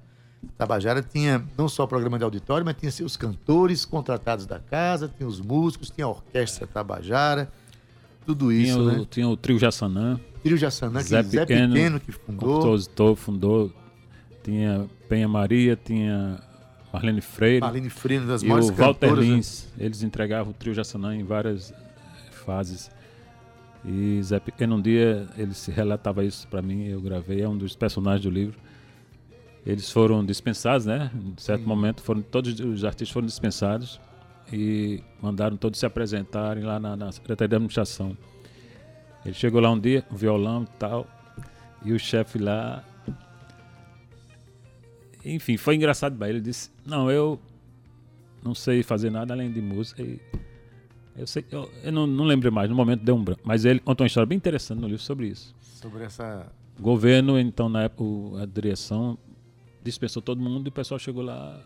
[0.57, 5.27] Tabajara tinha não só programa de auditório, mas tinha seus cantores contratados da casa, tinha
[5.27, 7.51] os músicos, tinha a orquestra Tabajara,
[8.25, 9.05] tudo Tinha, isso, o, né?
[9.09, 12.61] tinha o Trio Jassanã, Trio Jassanã, que Zé Zé Pequeno, Pequeno que fundou.
[12.61, 13.73] compositor, fundou.
[14.41, 16.39] Tinha Penha Maria, tinha
[16.93, 19.21] Marlene Freire Marlene Freire, das e maiores o Walter né?
[19.21, 19.67] Lins.
[19.77, 21.75] Eles entregavam o Trio Jassanã em várias eh,
[22.31, 22.89] fases.
[23.83, 27.57] E Zé Pequeno, um dia, ele se relatava isso para mim, eu gravei, é um
[27.57, 28.57] dos personagens do livro.
[29.65, 31.11] Eles foram dispensados, né?
[31.13, 33.99] Em certo momento, foram, todos os artistas foram dispensados
[34.49, 38.17] e mandaram todos se apresentarem lá na, na Secretaria de Administração.
[39.25, 41.05] Ele chegou lá um dia, violão e tal,
[41.83, 42.81] e o chefe lá.
[45.23, 46.37] Enfim, foi engraçado para ele.
[46.39, 47.39] Ele disse: Não, eu
[48.43, 50.01] não sei fazer nada além de música.
[50.01, 50.19] E
[51.15, 53.41] eu sei, eu, eu não, não lembrei mais, no momento deu um branco.
[53.43, 55.53] Mas ele contou uma história bem interessante no livro sobre isso.
[55.61, 56.51] Sobre essa.
[56.79, 59.17] O governo, então, na época, o- a direção
[59.83, 61.63] dispensou todo mundo e o pessoal chegou lá.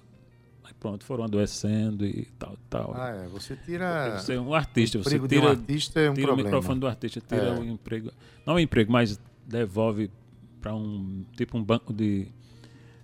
[0.64, 2.94] Aí pronto, foram adoecendo e tal, tal.
[2.96, 3.28] Ah, é.
[3.30, 4.20] Você tira.
[4.20, 6.50] Você é um artista, o você de um tira, artista é um tira o problema.
[6.50, 7.60] microfone do artista, tira É.
[7.60, 8.12] o emprego.
[8.46, 10.10] Não o emprego, mas devolve
[10.60, 12.28] para um tipo um banco de.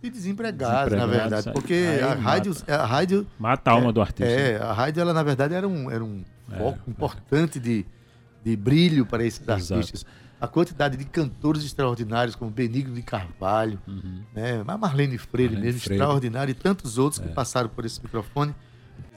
[0.04, 1.50] E desempregados, na verdade.
[1.50, 3.28] aí- Porque aí a rádio, a rádio.
[3.38, 4.26] Mata a alma do artista.
[4.32, 6.24] É, a rádio, ela, na verdade, era um, era um
[6.58, 7.86] foco importante de,
[8.44, 9.74] de brilho para esses Exato.
[9.76, 10.06] artistas.
[10.40, 13.80] A quantidade de cantores extraordinários, como Benigno de Carvalho,
[14.34, 14.64] né?
[14.68, 15.60] a Marlene Freire Uhum.
[15.60, 16.02] Marlene mesmo, Freire.
[16.02, 18.56] extraordinário, e tantos outros que passaram por esse microfone.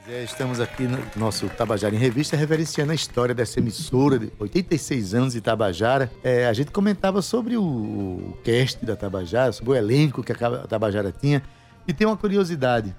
[0.07, 5.15] É, estamos aqui no nosso Tabajara em Revista, reverenciando a história dessa emissora de 86
[5.15, 6.11] anos de Tabajara.
[6.23, 11.11] É, a gente comentava sobre o, cast da Tabajara, sobre o elenco que a Tabajara
[11.11, 11.41] tinha.
[11.87, 12.95] E tem uma curiosidade,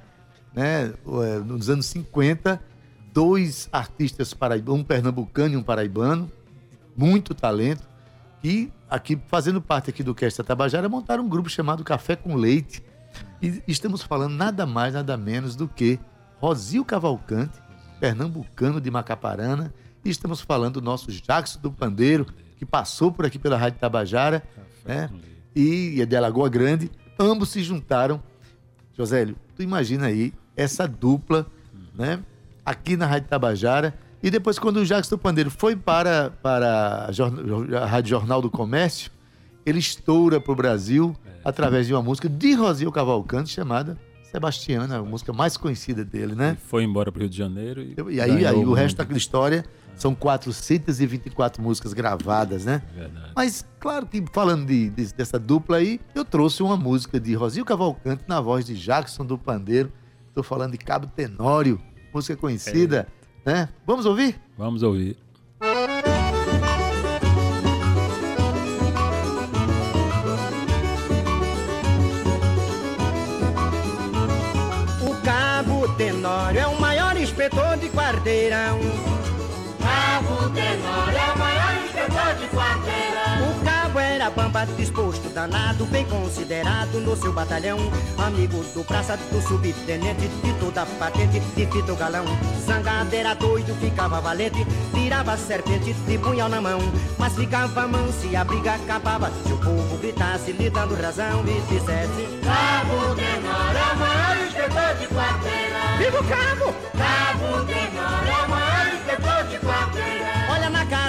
[0.53, 0.93] né?
[1.23, 2.61] É, Nos anos 50,
[3.13, 6.29] dois artistas paraibanos, um pernambucano e um paraibano,
[6.97, 7.89] muito talento,
[8.43, 12.35] e aqui, fazendo parte aqui do cast da Tabajara, montaram um grupo chamado Café com
[12.35, 12.83] Leite.
[13.41, 16.01] E estamos falando nada mais, nada menos do que
[16.39, 17.59] Rosil Cavalcante,
[17.99, 19.73] pernambucano de Macaparana,
[20.05, 24.43] e estamos falando do nosso Jackson do Pandeiro, que passou por aqui pela Rádio Tabajara,
[24.85, 25.11] né?
[25.55, 26.91] E é de Alagoa Grande.
[27.19, 28.23] Ambos se juntaram.
[28.97, 31.47] Josélio, tu imagina aí essa dupla,
[31.95, 32.23] né?
[32.65, 33.99] Aqui na Rádio Tabajara.
[34.23, 39.11] E depois, quando o Jackson do Pandeiro foi para, para a, Rádio Jornal do Comércio,
[39.65, 43.99] ele estoura para o Brasil através de uma música de Rosil Cavalcante chamada
[44.31, 46.57] Sebastiana, a música mais conhecida dele, né?
[46.67, 47.81] Foi embora para o Rio de Janeiro.
[47.83, 52.83] E, E aí, aí o resto daquela história são 424 músicas gravadas, né?
[52.95, 53.33] Verdade.
[53.35, 57.65] Mas, claro que falando de, de- dessa dupla aí, eu trouxe uma música de Rosil
[57.65, 59.91] Cavalcante na voz de Jackson do Pandeiro.
[60.29, 61.81] Estou falando de Cabo Tenório,
[62.13, 63.07] música conhecida,
[63.45, 63.71] né?
[63.87, 64.39] Vamos ouvir?
[64.59, 65.17] Vamos ouvir.
[84.31, 87.79] Bamba disposto, danado, bem considerado no seu batalhão.
[88.19, 92.25] Amigo do praça, do subtenente, de toda patente, de fito galão.
[92.65, 96.79] Zangado era doido, ficava valente, tirava serpente de punhal na mão.
[97.19, 99.31] Mas ficava manso e a briga acabava.
[99.47, 104.95] Se o povo gritasse, lhe dando razão, e dissesse: Cabo Tenório é o maior inspetor
[104.99, 105.99] de quarteirão.
[105.99, 106.75] Viva o cabo!
[106.97, 108.26] Cabo Tenório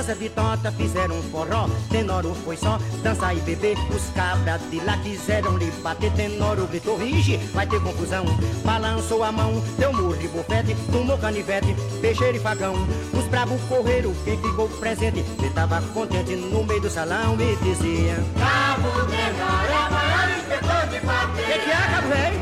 [0.07, 1.67] Olha na casa de Tota fizeram um forró.
[1.89, 3.77] Tenoro foi só dançar e beber.
[3.93, 6.11] Os cabras de lá quiseram lhe bater.
[6.13, 8.23] Tenoro gritou: Ixi, vai ter confusão.
[8.63, 12.75] Balançou a mão, deu murro de bufete, tomou canivete, peixeiro e facão.
[13.13, 15.25] Os bravos correram, quem ficou presente.
[15.39, 20.87] Ele tava contente no meio do salão e dizia: Cabo Tenoro é o maior inspetor
[20.87, 21.53] de quarteirão.
[21.53, 22.33] Que que é, cabo rei?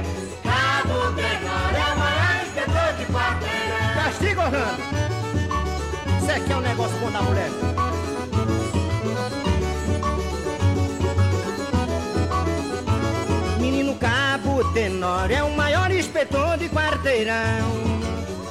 [0.43, 4.03] Cabo Tenoro é o maior inspetor de quarteirão.
[4.03, 5.04] Castigo, Orlando.
[6.25, 7.51] Isso aqui é um negócio bom da mulher.
[13.59, 17.35] Menino Cabo Tenório é o maior inspetor de quarteirão.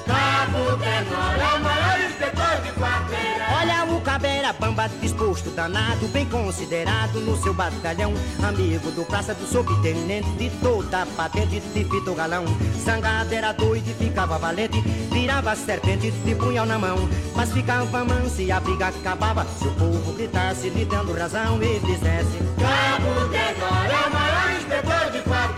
[0.07, 3.35] Cabo Tenório é o maior inspetor de quarteirão.
[3.61, 8.13] Olha o cabeira bamba disposto, danado, bem considerado no seu batalhão.
[8.43, 12.45] Amigo do praça do subtenente, de toda a patente de fito galão.
[12.85, 14.81] Zangado era doido e ficava valente,
[15.13, 16.97] virava serpente de punhal na mão.
[17.35, 19.47] Mas ficava manso e a briga acabava.
[19.59, 25.11] Se o povo gritasse, lhe dando razão e dissesse: Cabo Tenório é o maior inspetor
[25.11, 25.54] de quarteirão.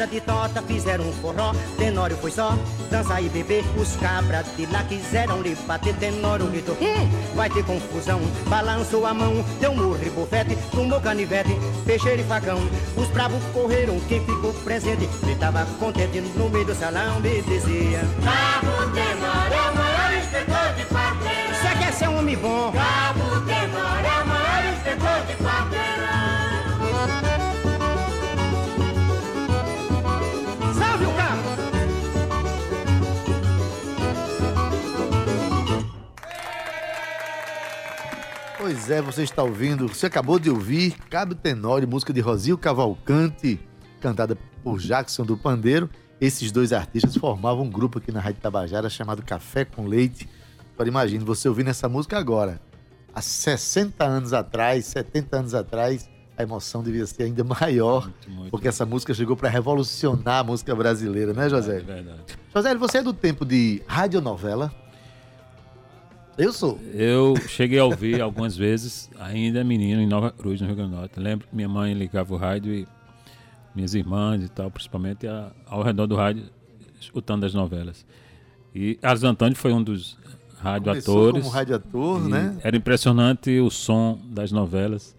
[0.00, 1.52] Casa de Tota fizeram um forró.
[1.76, 2.56] Tenório foi só
[2.90, 3.64] dançar e beber.
[3.76, 5.94] Os cabras de lá quiseram lhe bater.
[5.96, 8.20] Tenório gritou: hum, vai ter confusão.
[8.48, 11.50] Balançou a mão, deu um murro e bufete, tomou canivete,
[11.84, 12.58] peixeiro e facão.
[12.96, 15.08] Os bravos correram, quem ficou presente.
[15.22, 20.74] Ele tava contente no meio do salão e dizia: Cabo Tenório é o maior inspetor
[20.76, 21.50] de quarteirão.
[21.50, 22.72] Você quer ser um homem bom?
[22.72, 23.09] Cabo
[38.90, 43.60] é, você está ouvindo, você acabou de ouvir Cabo Tenório, música de Rosil Cavalcante,
[44.00, 45.88] cantada por Jackson do Pandeiro.
[46.20, 50.28] Esses dois artistas formavam um grupo aqui na Rádio Tabajara chamado Café com Leite.
[50.74, 52.60] Agora imagine você ouvindo essa música agora.
[53.14, 58.50] Há 60 anos atrás, 70 anos atrás, a emoção devia ser ainda maior, Muito, muito.
[58.50, 61.78] porque essa música chegou para revolucionar a música brasileira, né, José?
[61.78, 62.20] É verdade.
[62.54, 64.72] José, você é do tempo de radionovela?
[66.38, 66.78] Eu sou.
[66.94, 70.96] Eu cheguei a ouvir algumas vezes, ainda menino, em Nova Cruz, no Rio Grande do
[70.96, 71.20] Norte.
[71.20, 72.86] Lembro que minha mãe ligava o rádio e
[73.74, 76.44] minhas irmãs e tal, principalmente a- ao redor do rádio,
[77.00, 78.04] escutando as novelas.
[78.74, 81.42] E Carlos Antônio foi um dos Começou radioatores.
[81.42, 82.56] como radioator, né?
[82.62, 85.14] Era impressionante o som das novelas,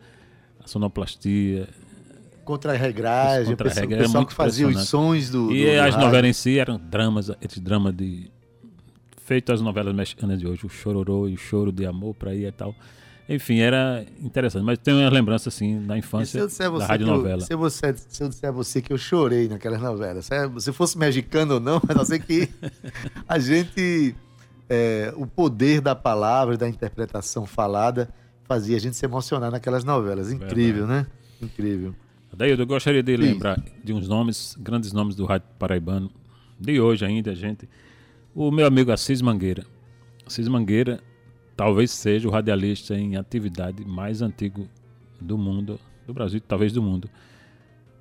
[0.63, 1.67] a sonoplastia.
[2.45, 5.51] Contra a regragem, o Contra a pessoal, regra, o pessoal que fazia os sons do.
[5.51, 5.99] E do as rádio.
[5.99, 8.31] novelas em si eram dramas, esses dramas de.
[9.25, 12.45] Feito as novelas mexicanas de hoje, o Chororô e o Choro de Amor, por aí
[12.45, 12.75] e tal.
[13.29, 14.63] Enfim, era interessante.
[14.63, 17.39] Mas tem uma lembrança, assim, da E se infância eu da rádio novela.
[17.41, 20.97] se, você, se eu disser a você que eu chorei naquelas novelas, se, se fosse
[20.97, 22.49] mexicano ou não, mas eu sei que
[23.27, 24.15] a gente,
[24.69, 28.09] é, o poder da palavra, da interpretação falada,
[28.43, 30.31] fazia a gente se emocionar naquelas novelas.
[30.31, 31.07] Incrível, né?
[31.41, 31.95] Incrível.
[32.35, 33.21] Daí eu gostaria de Sim.
[33.21, 36.11] lembrar de uns nomes, grandes nomes do rádio paraibano,
[36.59, 37.67] de hoje ainda, gente.
[38.33, 39.65] O meu amigo Assis Mangueira.
[40.25, 41.01] Assis Mangueira
[41.55, 44.69] talvez seja o radialista em atividade mais antigo
[45.19, 47.09] do mundo, do Brasil, talvez do mundo.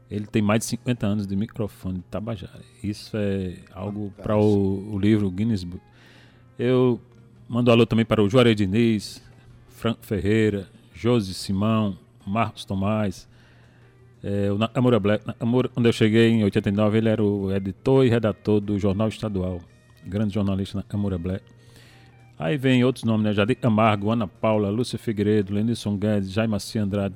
[0.09, 2.61] Ele tem mais de 50 anos de microfone de Tabajara.
[2.81, 5.83] Isso é algo para o, o livro Guinness Book.
[6.57, 7.01] Eu
[7.49, 9.21] mando alô também para o Juarez Diniz,
[9.69, 13.29] Franco Ferreira, Josi Simão, Marcos Tomás,
[14.23, 15.27] é, o Nakamura Black.
[15.27, 19.61] Nakamura, quando eu cheguei em 89, ele era o editor e redator do Jornal Estadual.
[20.07, 21.45] Grande jornalista Nakamura Black.
[22.39, 23.33] Aí vem outros nomes, né?
[23.35, 27.15] Jadir Camargo, Ana Paula, Lúcia Figueiredo, Lenilson Guedes, Jaime Massi Andrade,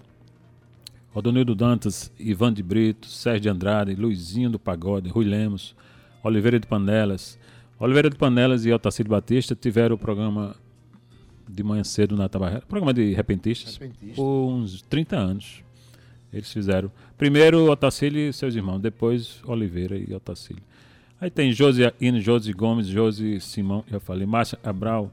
[1.12, 5.75] Rodonildo Dantas, Ivan de Brito, Sérgio de Andrade, Luizinho do Pagode, Rui Lemos,
[6.23, 7.38] Oliveira de Panelas.
[7.79, 10.57] Oliveira de Panelas e Otacílio Batista tiveram o programa
[11.49, 14.16] de manhã cedo na Tabajara, programa de repentistas, Repentista.
[14.16, 15.62] por uns 30 anos.
[16.33, 16.90] Eles fizeram.
[17.16, 20.62] Primeiro Otacílio e seus irmãos, depois Oliveira e Otacílio.
[21.20, 25.12] Aí tem Josi Aquino, Josi Gomes, Josi Simão, já falei, Márcia Cabral,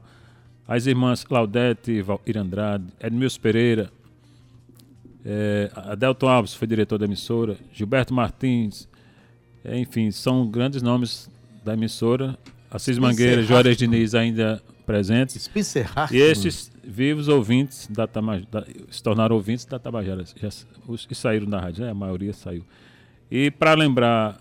[0.66, 3.90] as irmãs Claudete, Valquíria Andrade, Edmilson Pereira,
[5.24, 8.88] é, Adelton Alves foi diretor da emissora, Gilberto Martins,
[9.64, 11.30] é, enfim, são grandes nomes
[11.64, 12.36] da emissora.
[12.70, 15.42] Assis Mangueira, Juarez Diniz ainda presentes.
[15.42, 16.20] Spencer Hartman.
[16.20, 18.08] E esses vivos ouvintes da
[18.90, 20.24] se tornaram ouvintes da Tabajara.
[20.36, 20.48] Já,
[20.86, 21.90] os que saíram da rádio, né?
[21.90, 22.64] a maioria saiu.
[23.30, 24.40] E para lembrar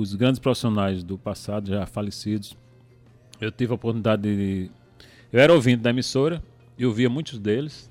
[0.00, 2.56] os grandes profissionais do passado, já falecidos,
[3.40, 4.70] eu tive a oportunidade de.
[5.32, 6.42] Eu era ouvinte da emissora
[6.78, 7.90] e ouvia muitos deles.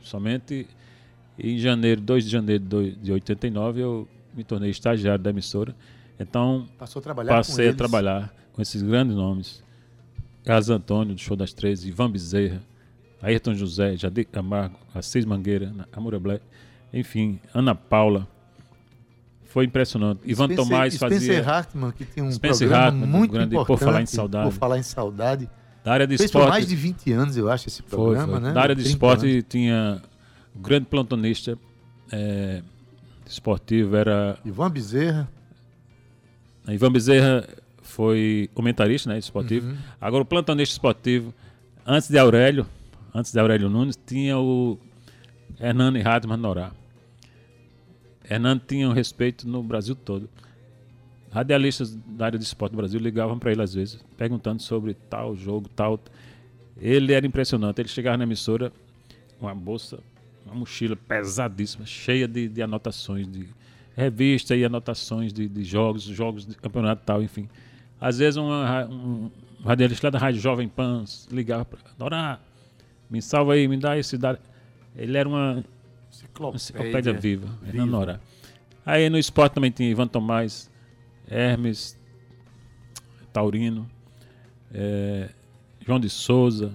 [0.00, 0.66] Somente
[1.38, 5.74] em janeiro, 2 de janeiro de dois- de 89, eu me tornei estagiário da emissora.
[6.18, 9.62] Então, Passou a trabalhar passei a trabalhar com esses grandes nomes.
[10.44, 12.62] Carlos Antônio, do Show das 13, Ivan Bezerra,
[13.20, 16.42] Ayrton José, Jadir Camargo, Assis Mangueira, Amura Black,
[16.92, 18.28] enfim, Ana Paula.
[19.56, 20.20] Foi impressionante.
[20.26, 23.62] Ivan Spencer- Tomás Spencer fazia Hartman, que tinha um Spencer programa Hartman, muito grande Por
[23.62, 23.84] importante.
[23.88, 24.44] Falar em Saudade.
[24.50, 25.50] Por falar em saudade.
[25.82, 26.50] da área de Fez por esporte.
[26.52, 28.40] mais de 20 anos, eu acho, esse Foi, programa, foi.
[28.40, 28.52] né?
[28.52, 29.44] Da área de 30 esporte anos.
[29.48, 30.02] tinha
[30.54, 31.56] o grande plantonista
[32.12, 32.60] é,
[33.26, 35.26] esportivo, era Ivan Bezerra.
[36.68, 37.48] Ivan Bezerra
[37.80, 39.68] foi comentarista, né, esportivo.
[39.70, 39.76] Uhum.
[39.98, 41.32] Agora o plantonista esportivo,
[41.86, 42.66] antes de Aurélio,
[43.14, 44.78] antes de Aurélio Nunes, tinha o
[45.58, 46.72] Hernani Radman Norá.
[48.28, 50.28] Hernando tinha um respeito no Brasil todo.
[51.30, 55.36] Radialistas da área de esporte do Brasil ligavam para ele às vezes, perguntando sobre tal
[55.36, 56.00] jogo, tal.
[56.80, 57.80] Ele era impressionante.
[57.80, 58.72] Ele chegava na emissora
[59.38, 59.98] com uma bolsa,
[60.44, 63.48] uma mochila pesadíssima, cheia de, de anotações, de
[63.96, 67.48] revista e anotações de, de jogos, jogos de campeonato tal, enfim.
[68.00, 72.38] Às vezes uma um, um radialista lá da Rádio Jovem Pan ligava para Dorá,
[73.08, 74.38] me salva aí, me dá esse dado.
[74.94, 75.64] Ele era uma
[76.56, 78.20] enciclopédia viva, Hernando Norá.
[78.84, 80.70] Aí no esporte também tinha Ivan Tomás,
[81.28, 81.98] Hermes,
[83.32, 83.88] Taurino,
[84.72, 85.28] eh,
[85.84, 86.72] João de Souza.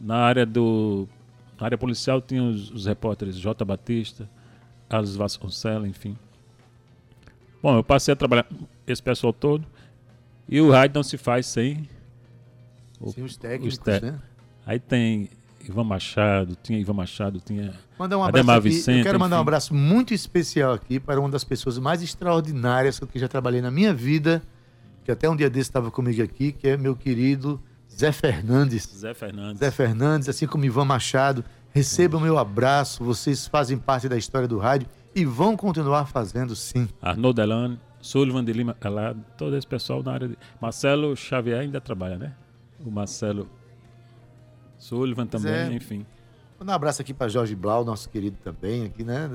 [0.00, 1.08] Na área do
[1.58, 3.64] na área policial tinha os, os repórteres J.
[3.64, 4.28] Batista,
[4.88, 6.16] Carlos Vasconcelos, enfim.
[7.62, 8.46] Bom, eu passei a trabalhar
[8.86, 9.64] esse pessoal todo
[10.48, 11.88] e o rádio não se faz sem
[13.00, 14.20] o- Sim, os técnicos, os te- né?
[14.66, 15.30] Aí tem
[15.68, 18.68] Ivan Machado, tinha Ivan Machado, tinha Mandar um abraço Ademar aqui.
[18.68, 19.48] Vicente, eu quero mandar um enfim.
[19.48, 23.70] abraço muito especial aqui para uma das pessoas mais extraordinárias que eu já trabalhei na
[23.70, 24.42] minha vida,
[25.04, 27.60] que até um dia desse estava comigo aqui, que é meu querido
[27.90, 28.88] Zé Fernandes.
[28.96, 29.58] Zé Fernandes.
[29.58, 31.44] Zé Fernandes, assim como Ivan Machado.
[31.74, 36.88] Recebam meu abraço, vocês fazem parte da história do rádio e vão continuar fazendo sim.
[37.00, 40.36] Arnaud Delane, Sullivan de Lima Calado, todo esse pessoal na área de.
[40.60, 42.34] Marcelo Xavier ainda trabalha, né?
[42.84, 43.48] O Marcelo
[44.82, 45.72] Sullivan também, é.
[45.72, 46.04] enfim.
[46.60, 49.30] Um abraço aqui para Jorge Blau, nosso querido também, aqui, né?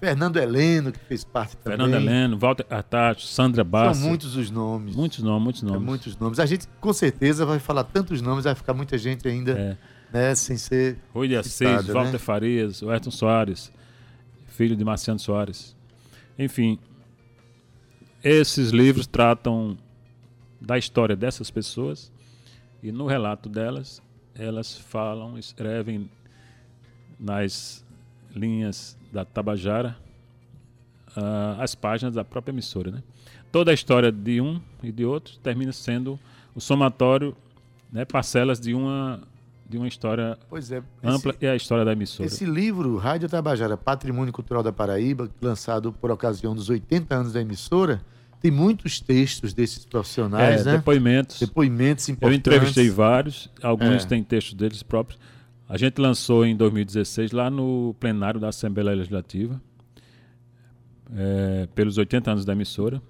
[0.00, 1.78] Fernando Heleno, que fez parte também.
[1.78, 4.00] Fernando Heleno, Walter Artacho, Sandra Bassi.
[4.00, 4.96] São muitos os nomes.
[4.96, 5.82] Muitos nomes, muitos nomes.
[5.82, 6.40] É, muitos nomes.
[6.40, 9.76] A gente, com certeza, vai falar tantos nomes, vai ficar muita gente ainda, É.
[10.10, 12.18] né, sem ser Rui de Assis, citada, Walter né?
[12.18, 13.70] Farias, Ayrton Soares,
[14.46, 15.76] filho de Marciano Soares.
[16.38, 16.78] Enfim,
[18.24, 19.76] esses livros tratam
[20.58, 22.10] da história dessas pessoas
[22.82, 24.02] e no relato delas,
[24.34, 26.10] elas falam, escrevem
[27.18, 27.84] nas
[28.34, 29.96] linhas da Tabajara
[31.16, 32.90] ah, as páginas da própria emissora.
[32.90, 33.02] Né?
[33.50, 36.18] Toda a história de um e de outro termina sendo
[36.54, 37.36] o somatório,
[37.92, 39.22] né, parcelas de uma,
[39.68, 41.08] de uma história é.
[41.08, 42.26] ampla Esse, e a história da emissora.
[42.26, 47.40] esse livro, Rádio Tabajara, Patrimônio Cultural da Paraíba, lançado por ocasião dos 80 anos da
[47.40, 48.00] emissora,
[48.40, 50.76] tem muitos textos desses profissionais, É, né?
[50.76, 51.40] depoimentos.
[51.40, 52.38] Depoimentos Eu importantes.
[52.38, 54.08] entrevistei vários, alguns É.
[54.08, 55.18] têm textos deles próprios.
[55.68, 59.60] A gente lançou em 2016 lá no plenário da Assembleia Legislativa,
[61.14, 63.02] é, pelos 80 anos da emissora.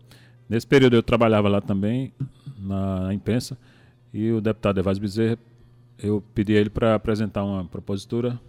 [0.49, 2.13] Nesse período eu trabalhava lá também,
[2.59, 3.57] na imprensa,
[4.13, 5.39] e o deputado Evásio Bezerra,
[5.99, 8.41] eu pedi a ele para apresentar uma propositura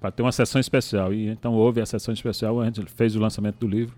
[0.00, 1.12] para ter uma sessão especial.
[1.12, 3.94] E então houve a sessão especial, a gente fez o lançamento do livro.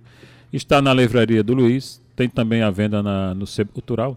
[0.54, 4.16] Está na livraria do Luiz, tem também a venda na, no Sebo Cultural.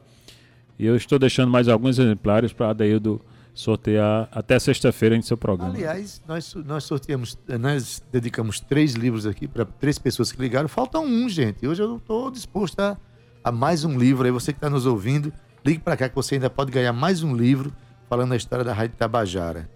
[0.77, 3.19] E eu estou deixando mais alguns exemplares para Adeildo
[3.55, 5.73] sortear até sexta-feira em seu programa.
[5.73, 10.69] Aliás, nós, nós sorteamos, nós dedicamos três livros aqui para três pessoas que ligaram.
[10.69, 11.65] Falta um, gente.
[11.65, 12.95] Hoje eu estou disposto a,
[13.43, 14.27] a mais um livro.
[14.27, 15.33] Aí você que está nos ouvindo,
[15.65, 17.73] ligue para cá que você ainda pode ganhar mais um livro
[18.07, 19.67] falando a história da Rádio Tabajara.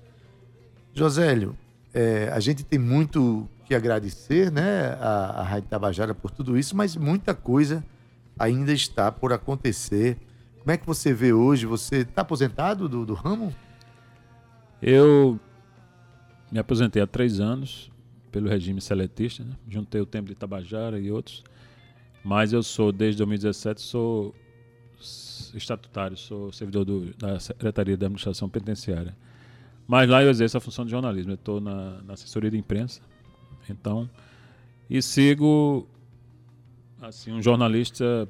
[0.93, 1.57] Josélio,
[1.91, 6.75] é, a gente tem muito que agradecer, né, a, a Rádio Tabajara por tudo isso,
[6.75, 7.81] mas muita coisa
[8.37, 10.17] ainda está por acontecer.
[10.59, 11.65] Como é que você vê hoje?
[11.65, 13.55] Você está aposentado do, do ramo?
[14.81, 15.39] Eu
[16.51, 17.89] me aposentei há três anos
[18.29, 19.55] pelo regime seletista, né?
[19.69, 21.41] juntei o tempo de Tabajara e outros,
[22.25, 24.35] mas eu sou, desde 2017, sou
[25.53, 29.15] estatutário, sou servidor do- da Secretaria de Administração Penitenciária.
[29.87, 33.01] Mas lá eu exerço a função de jornalismo, eu estou na, na assessoria de imprensa,
[33.69, 34.09] então,
[34.89, 35.87] e sigo,
[37.01, 38.27] assim, um jornalista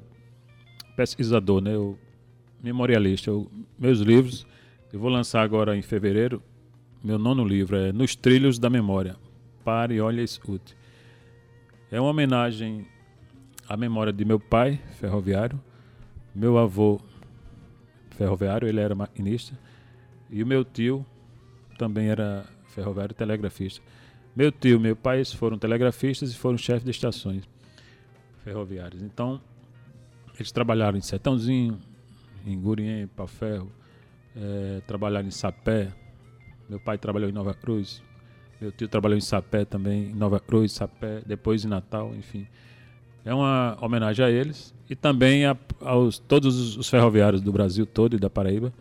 [0.95, 1.75] pesquisador, né?
[1.75, 1.97] Eu,
[2.61, 3.29] memorialista.
[3.29, 4.45] Eu, meus livros,
[4.93, 6.41] eu vou lançar agora em fevereiro.
[7.03, 9.15] Meu nono livro é Nos Trilhos da Memória.
[9.63, 10.75] Pare, olhe e escute.
[11.91, 12.86] É uma homenagem
[13.67, 15.59] à memória de meu pai, ferroviário,
[16.34, 17.01] meu avô,
[18.11, 19.57] ferroviário, ele era maquinista,
[20.29, 21.05] e o meu tio
[21.77, 23.82] também era ferroviário telegrafista.
[24.36, 27.43] Meu tio meu pai foram telegrafistas e foram chefes de estações
[28.43, 29.01] ferroviárias.
[29.03, 29.41] Então,
[30.36, 31.77] eles trabalharam em Sertãozinho,
[32.45, 33.71] em Gurien, Pau Ferro,
[34.36, 35.91] eh, trabalharam em Sapé.
[36.69, 38.01] Meu pai trabalhou em Nova Cruz.
[38.59, 42.47] Meu tio trabalhou em Sapé também, em Nova Cruz, Sapé, depois em Natal, enfim.
[43.25, 47.86] É uma homenagem a eles e também a, aos todos os- os ferroviários do Brasil
[47.86, 48.73] todo e da Paraíba,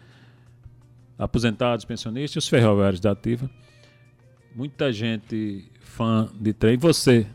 [1.18, 3.50] aposentados, pensionistas e os ferroviários da ativa.
[4.54, 6.76] Muita gente fã de trem.
[6.76, 7.26] Você,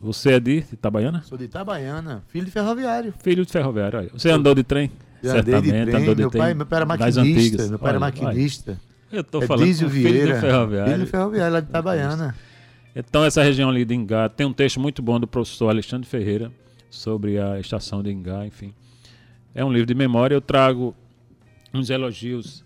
[0.00, 1.22] você é de Itabaiana?
[1.22, 3.14] Sou de Itabaiana, filho de ferroviário.
[3.22, 3.98] Filho de ferroviário.
[3.98, 4.10] olha.
[4.12, 4.90] Você andou de trem?
[5.22, 5.82] Já andei de trem.
[5.82, 6.42] andou de meu, trem.
[6.42, 7.68] pai, meu pai era maquinista.
[7.68, 8.24] Meu pai era Olha, olha.
[8.24, 8.80] maquinista.
[9.12, 10.34] Eu tô é falando Dísio com filho Vieira.
[10.34, 10.92] de ferroviário.
[10.92, 12.34] Filho de ferroviário lá de Itabaiana.
[12.94, 16.50] Então, essa região ali de Ingá tem um texto muito bom do professor Alexandre Ferreira
[16.90, 18.74] sobre a estação de Ingá, enfim.
[19.54, 20.34] É um livro de memória.
[20.34, 20.94] Eu trago
[21.72, 22.64] uns elogios.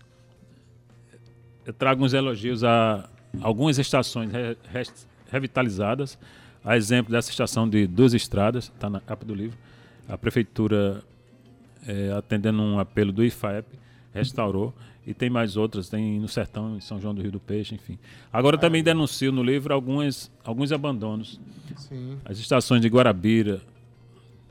[1.65, 3.09] Eu trago uns elogios a
[3.41, 6.17] algumas estações re- res- revitalizadas.
[6.63, 9.57] A exemplo dessa estação de Duas Estradas, está na capa do livro.
[10.07, 11.03] A prefeitura,
[11.87, 13.65] eh, atendendo um apelo do IFAEP,
[14.13, 14.73] restaurou.
[15.07, 17.97] E tem mais outras, tem no Sertão, em São João do Rio do Peixe, enfim.
[18.31, 21.39] Agora eu também denuncio no livro alguns, alguns abandonos.
[21.75, 22.19] Sim.
[22.23, 23.61] As estações de Guarabira,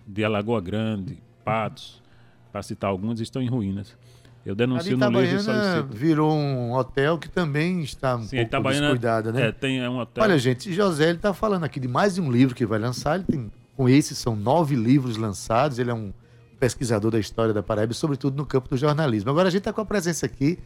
[0.05, 2.03] de Alagoa Grande, Patos,
[2.51, 3.97] para citar algumas, estão em ruínas.
[4.45, 5.89] Eu denuncio no livro e solicito.
[5.91, 9.49] virou um hotel que também está um Sim, pouco Itabaiana descuidado, né?
[9.49, 10.25] é, tem é um hotel.
[10.25, 13.17] Olha, gente, José ele está falando aqui de mais de um livro que vai lançar.
[13.17, 15.79] Ele tem, com esse, são nove livros lançados.
[15.79, 16.13] Ele é um
[16.59, 19.31] pesquisador da história da Paraíba, sobretudo no campo do jornalismo.
[19.31, 20.59] Agora a gente está com a presença aqui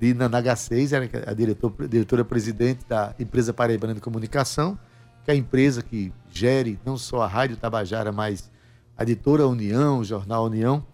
[0.00, 4.78] de Nanaga 6, ela é a diretor, diretora-presidente da empresa Paraibana de Comunicação,
[5.24, 8.50] que é a empresa que gere não só a Rádio Tabajara, mas
[8.96, 10.84] a editora União, o Jornal União.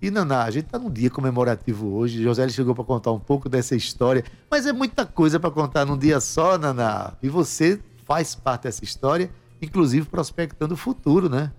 [0.00, 2.22] E Naná, a gente está num dia comemorativo hoje.
[2.22, 5.96] José chegou para contar um pouco dessa história, mas é muita coisa para contar num
[5.96, 7.14] dia só, Naná.
[7.22, 9.30] E você faz parte dessa história,
[9.60, 11.50] inclusive prospectando o futuro, né?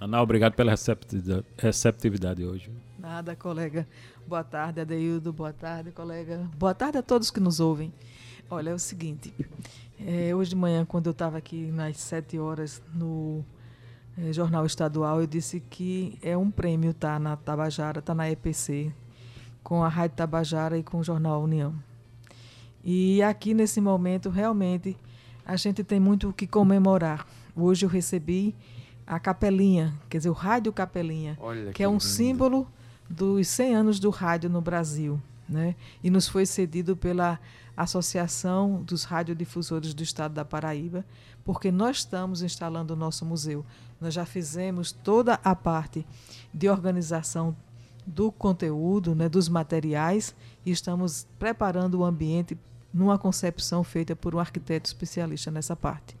[0.00, 2.72] Naná, obrigado pela receptividade, receptividade hoje.
[2.98, 3.86] Nada, colega.
[4.26, 5.32] Boa tarde, Adeildo.
[5.32, 6.50] Boa tarde, colega.
[6.58, 7.92] Boa tarde a todos que nos ouvem.
[8.50, 9.32] Olha, é o seguinte.
[10.04, 13.44] É, hoje de manhã, quando eu estava aqui nas sete horas no
[14.22, 18.14] é, Jornal Estadual, eu disse que é um prêmio estar tá na Tabajara, estar tá
[18.14, 18.92] na EPC,
[19.62, 21.74] com a Rádio Tabajara e com o Jornal União.
[22.84, 24.96] E aqui, nesse momento, realmente,
[25.44, 27.26] a gente tem muito o que comemorar.
[27.56, 28.54] Hoje eu recebi
[29.06, 32.04] a capelinha, quer dizer, o Rádio Capelinha, que, que, é um lindo.
[32.04, 32.68] símbolo
[33.08, 35.20] dos 100 anos do rádio no Brasil.
[35.48, 35.74] Né?
[36.02, 37.40] E nos foi cedido pela
[37.76, 41.04] Associação dos Radiodifusores do Estado da Paraíba,
[41.44, 43.64] porque nós estamos instalando o nosso museu.
[44.00, 46.06] Nós já fizemos toda a parte
[46.52, 47.54] de organização
[48.06, 50.34] do conteúdo, né, dos materiais,
[50.64, 52.56] e estamos preparando o ambiente
[52.92, 56.16] numa concepção feita por um arquiteto especialista nessa parte.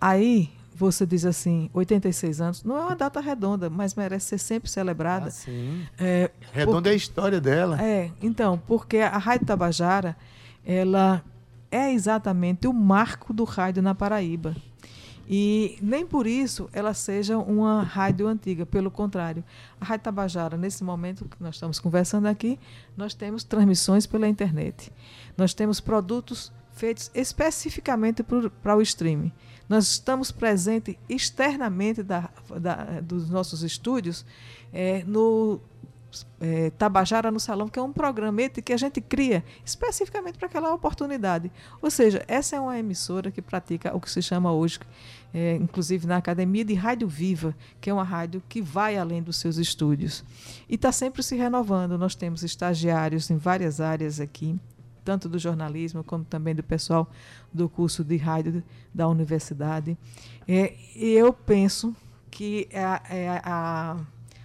[0.00, 4.70] Aí você diz assim, 86 anos, não é uma data redonda, mas merece ser sempre
[4.70, 5.28] celebrada.
[5.28, 5.86] Ah, sim.
[5.98, 7.80] É, redonda porque, é a história dela.
[7.80, 10.16] É, então, porque a Rádio Tabajara,
[10.64, 11.22] ela
[11.70, 14.56] é exatamente o marco do rádio na Paraíba.
[15.28, 19.44] E nem por isso ela seja uma rádio antiga, pelo contrário.
[19.80, 22.58] A Rádio Tabajara, nesse momento que nós estamos conversando aqui,
[22.96, 24.92] nós temos transmissões pela internet.
[25.36, 29.32] Nós temos produtos feitos especificamente para o streaming.
[29.68, 32.28] Nós estamos presentes externamente da,
[32.60, 34.24] da, dos nossos estúdios
[34.72, 35.60] é, no
[36.40, 40.72] é, Tabajara no Salão, que é um programete que a gente cria especificamente para aquela
[40.72, 41.50] oportunidade.
[41.80, 44.80] Ou seja, essa é uma emissora que pratica o que se chama hoje,
[45.32, 49.36] é, inclusive na Academia de Rádio Viva, que é uma rádio que vai além dos
[49.36, 50.24] seus estúdios.
[50.68, 51.96] E está sempre se renovando.
[51.96, 54.58] Nós temos estagiários em várias áreas aqui,
[55.04, 57.10] tanto do jornalismo como também do pessoal
[57.52, 58.62] do curso de rádio
[58.94, 59.96] da universidade.
[60.46, 61.94] É, e eu penso
[62.30, 63.98] que a, é a,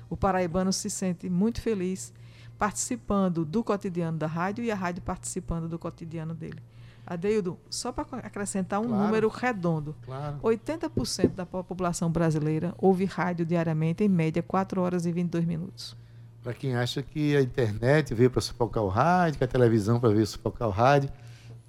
[0.10, 2.14] o paraibano se sente muito feliz
[2.58, 6.62] participando do cotidiano da rádio e a rádio participando do cotidiano dele.
[7.06, 10.40] Adeildo, só para acrescentar um claro, número redondo: claro.
[10.40, 15.96] 80% da população brasileira ouve rádio diariamente, em média, 4 horas e 22 minutos
[16.48, 20.14] para quem acha que a internet veio para sufocar o rádio, que a televisão para
[20.14, 21.10] vir sufocar o rádio.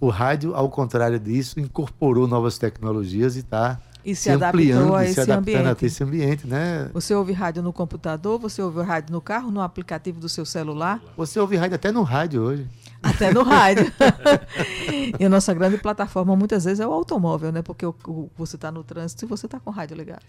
[0.00, 3.80] O rádio, ao contrário disso, incorporou novas tecnologias e está
[4.10, 5.84] e se, se ampliando, a esse se adaptando ambiente.
[5.84, 6.90] a esse ambiente, né?
[6.94, 11.02] Você ouve rádio no computador, você ouve rádio no carro, no aplicativo do seu celular.
[11.14, 12.66] Você ouve rádio até no rádio hoje.
[13.02, 13.92] Até no rádio.
[15.20, 17.60] e a nossa grande plataforma muitas vezes é o automóvel, né?
[17.60, 20.24] Porque o, o, você está no trânsito e você está com o rádio ligado.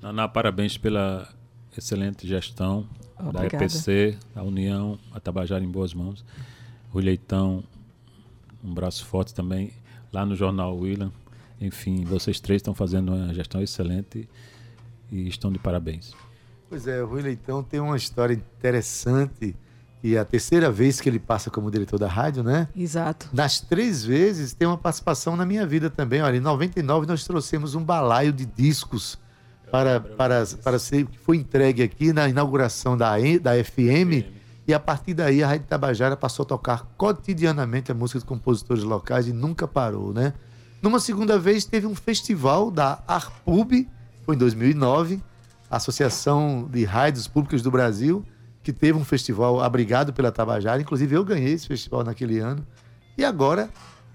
[0.00, 1.28] Naná, parabéns pela
[1.76, 2.88] excelente gestão
[3.18, 3.58] Obrigada.
[3.58, 6.24] da EPC, a União, a Tabajara em boas mãos.
[6.94, 7.62] O Leitão,
[8.64, 9.70] um braço forte também,
[10.10, 11.12] lá no Jornal William.
[11.62, 14.28] Enfim, vocês três estão fazendo uma gestão excelente
[15.10, 16.12] e estão de parabéns.
[16.68, 19.54] Pois é, o Rui Leitão tem uma história interessante
[20.02, 22.66] e é a terceira vez que ele passa como diretor da rádio, né?
[22.74, 23.28] Exato.
[23.32, 26.20] Nas três vezes tem uma participação na minha vida também.
[26.20, 29.16] Olha, em 99 nós trouxemos um balaio de discos
[29.70, 34.26] para, para, para ser, que foi entregue aqui na inauguração da, da FM.
[34.66, 38.82] E a partir daí a Rádio Tabajara passou a tocar cotidianamente a música de compositores
[38.82, 40.32] locais e nunca parou, né?
[40.82, 43.88] Numa segunda vez teve um festival da Arpub,
[44.24, 45.22] foi em 2009,
[45.70, 48.24] Associação de Rádios Públicas do Brasil,
[48.64, 50.82] que teve um festival abrigado pela Tabajara.
[50.82, 52.66] Inclusive eu ganhei esse festival naquele ano.
[53.16, 53.70] E agora,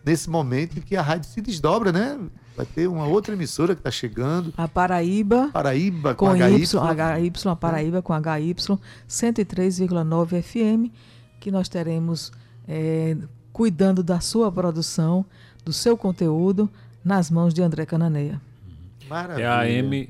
[0.05, 2.19] nesse momento em que a rádio se desdobra, né?
[2.57, 4.53] Vai ter uma outra emissora que está chegando.
[4.57, 5.49] A Paraíba.
[5.53, 6.63] Paraíba com, com HY.
[6.65, 8.55] HY, a Paraíba com HY
[9.07, 10.91] 103,9 FM,
[11.39, 12.31] que nós teremos
[12.67, 13.15] é,
[13.53, 15.25] cuidando da sua produção,
[15.67, 16.69] do seu conteúdo,
[17.03, 18.41] nas mãos de André Cananeia.
[19.09, 19.43] Maravilha.
[19.43, 20.09] É a AM,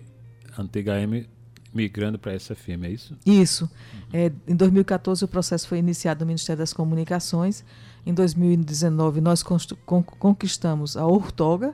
[0.57, 1.27] antiga AM,
[1.73, 3.17] migrando para essa FM, é isso?
[3.25, 3.63] Isso.
[3.63, 3.99] Uhum.
[4.13, 7.65] É, em 2014 o processo foi iniciado no Ministério das Comunicações.
[8.05, 11.73] Em 2019 nós conquistamos a Ortoga,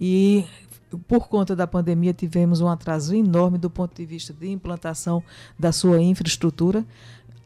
[0.00, 0.44] e
[1.06, 5.22] por conta da pandemia tivemos um atraso enorme do ponto de vista de implantação
[5.56, 6.84] da sua infraestrutura.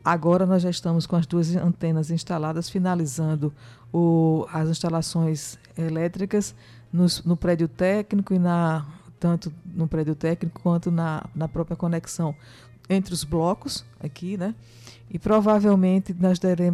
[0.02, 3.52] Agora nós já estamos com as duas antenas instaladas, finalizando
[3.92, 6.54] o, as instalações elétricas
[6.92, 8.86] no, no, prédio técnico e na
[9.18, 12.34] tanto no prédio técnico quanto na, na própria conexão
[12.88, 14.54] entre os blocos aqui, né?
[15.10, 16.72] E provavelmente nós deve,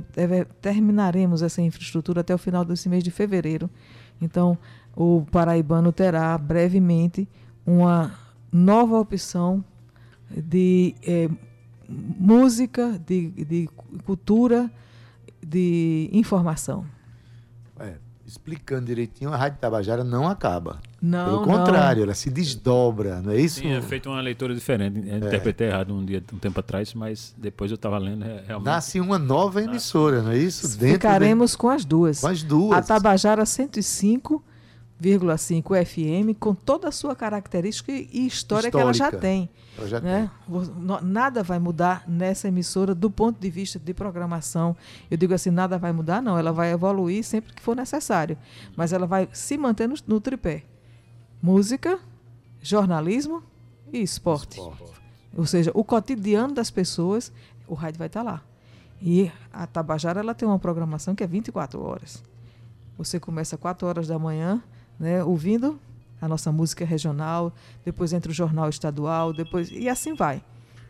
[0.61, 3.69] terminaremos essa infraestrutura até o final desse mês de fevereiro.
[4.21, 4.57] Então,
[4.97, 7.29] o paraibano terá brevemente
[7.67, 8.15] uma
[8.51, 9.65] nova opção
[10.31, 11.29] de é,
[11.89, 13.69] música, de, de
[14.05, 14.71] cultura,
[15.45, 16.87] de informação.
[18.27, 20.81] Explicando direitinho, a Rádio Tabajara não acaba.
[21.01, 22.05] Não, Pelo contrário, não.
[22.05, 23.61] ela se desdobra, não é isso?
[23.61, 25.01] Sim, é feito uma leitura diferente.
[25.07, 25.17] Eu é.
[25.19, 28.25] interpretei errado um dia, um tempo atrás, mas depois eu estava lendo.
[28.25, 28.67] É, realmente...
[28.67, 30.79] Nasce uma nova emissora, não é isso?
[30.79, 31.59] Dentro Ficaremos de...
[31.59, 32.21] com as duas.
[32.21, 32.79] Com as duas.
[32.79, 34.43] A Tabajara 105
[35.03, 38.71] 1,5 FM, com toda a sua característica e história Histórica.
[38.71, 39.51] que ela já tem.
[39.77, 40.31] Ela já né?
[40.47, 40.99] tem.
[41.03, 44.77] Nada vai mudar nessa emissora do ponto de vista de programação.
[45.11, 46.39] Eu digo assim, nada vai mudar, não.
[46.39, 48.39] Ela vai evoluir sempre que for necessário.
[48.77, 50.65] Mas ela vai se manter no, no tripé.
[51.43, 51.99] Música,
[52.63, 53.43] jornalismo
[53.93, 54.59] e esporte.
[54.59, 54.93] esporte.
[55.37, 57.33] Ou seja, o cotidiano das pessoas,
[57.67, 58.43] o rádio vai estar lá.
[59.01, 62.23] E a Tabajara ela tem uma programação que é 24 horas.
[62.97, 64.63] Você começa 4 horas da manhã
[65.03, 65.81] né, ouvindo
[66.21, 67.53] a nossa música regional,
[67.85, 70.45] depois entra o jornal estadual, depois e assim vai.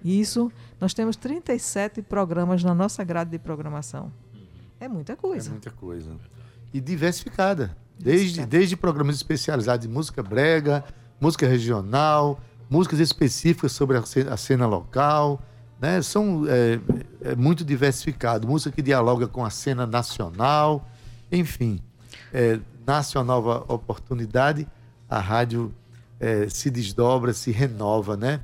[0.05, 4.13] E isso, nós temos 37 programas na nossa grade de programação.
[4.79, 5.49] É muita coisa.
[5.49, 6.11] É muita coisa.
[6.75, 7.75] E diversificada.
[7.99, 10.85] Desde, desde programas especializados em música brega,
[11.19, 12.39] música regional,
[12.69, 15.41] músicas específicas sobre a cena, a cena local.
[15.81, 16.03] Né?
[16.03, 18.47] São é, é muito diversificado.
[18.47, 20.87] Música que dialoga com a cena nacional.
[21.31, 21.81] Enfim,
[22.33, 24.67] é, nasce uma nova oportunidade,
[25.09, 25.73] a rádio
[26.19, 28.41] é, se desdobra, se renova, né?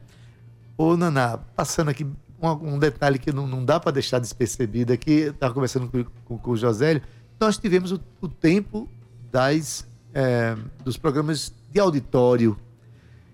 [0.77, 2.07] Ô, Naná, passando aqui
[2.41, 6.39] um, um detalhe que não, não dá para deixar despercebido aqui, estava conversando com, com,
[6.39, 7.03] com, o Josélio,
[7.41, 8.89] nós tivemos o, o tempo
[9.31, 12.57] das, é, dos programas de auditório.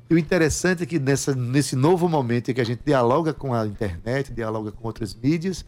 [0.08, 3.54] E o interessante é que nessa, nesse novo momento em que a gente dialoga com
[3.54, 5.64] a internet, dialoga com outras mídias,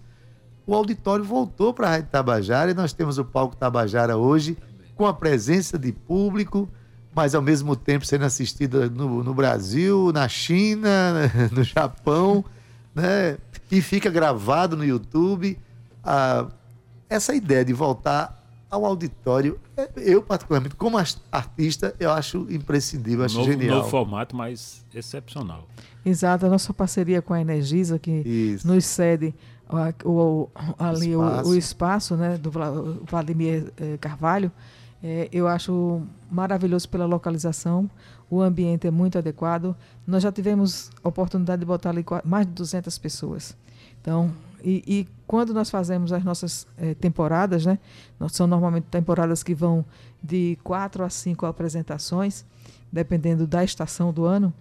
[0.66, 4.57] o auditório voltou para a Rádio Tabajara e nós temos o palco Tabajara hoje
[4.97, 6.69] com a presença de público,
[7.15, 12.45] mas ao mesmo tempo sendo assistida no, no Brasil, na China, no Japão,
[12.95, 13.39] né?
[13.71, 15.59] E fica gravado no YouTube.
[16.03, 16.47] Ah,
[17.09, 20.99] essa ideia de voltar ao auditório, é, eu particularmente, como
[21.31, 23.79] artista, eu acho imprescindível, acho novo, genial.
[23.79, 25.67] Novo formato, mas excepcional.
[26.05, 28.67] Exato, a nossa parceria com a Energisa, que Isso.
[28.67, 29.35] nos cede
[30.05, 31.49] o, o, ali espaço.
[31.49, 34.51] O, o, espaço né, do Vladimir eh, Carvalho,
[35.03, 37.89] é, eu acho maravilhoso pela localização,
[38.31, 39.77] o ambiente é muito adequado.
[40.07, 43.57] Nós já tivemos oportunidade de botar ali mais de 200 pessoas.
[44.01, 44.33] Então,
[44.65, 47.79] e, e quando nós fazemos as nossas é, temporadas, né,
[48.31, 49.85] são normalmente temporadas que vão
[50.23, 52.45] de quatro a cinco apresentações,
[52.91, 54.53] dependendo da estação do ano,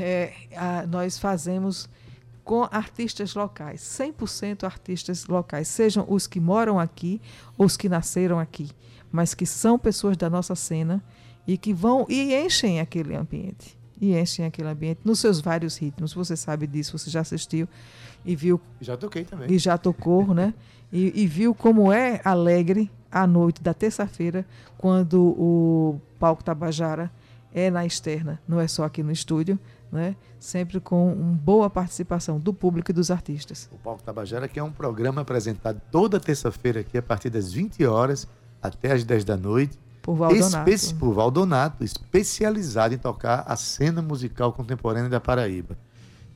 [0.00, 1.88] é, a, nós fazemos
[2.42, 7.20] com artistas locais, 100% artistas locais, sejam os que moram aqui
[7.56, 8.70] ou os que nasceram aqui
[9.10, 11.02] mas que são pessoas da nossa cena
[11.46, 13.78] e que vão e enchem aquele ambiente.
[14.00, 16.14] E enchem aquele ambiente nos seus vários ritmos.
[16.14, 17.68] Você sabe disso, você já assistiu
[18.24, 18.60] e viu.
[18.80, 19.50] Já toquei também.
[19.50, 20.54] E já tocou, né?
[20.92, 24.46] E, e viu como é alegre a noite da terça-feira,
[24.78, 27.10] quando o palco Tabajara
[27.52, 29.58] é na externa, não é só aqui no estúdio,
[29.90, 30.14] né?
[30.38, 33.68] sempre com uma boa participação do público e dos artistas.
[33.72, 37.84] O Palco Tabajara, que é um programa apresentado toda terça-feira aqui a partir das 20
[37.84, 38.26] horas,
[38.62, 39.78] até às 10 da noite.
[40.02, 40.70] Por Valdonato.
[40.70, 45.76] Espe por Valdonato, especializado em tocar a cena musical contemporânea da Paraíba.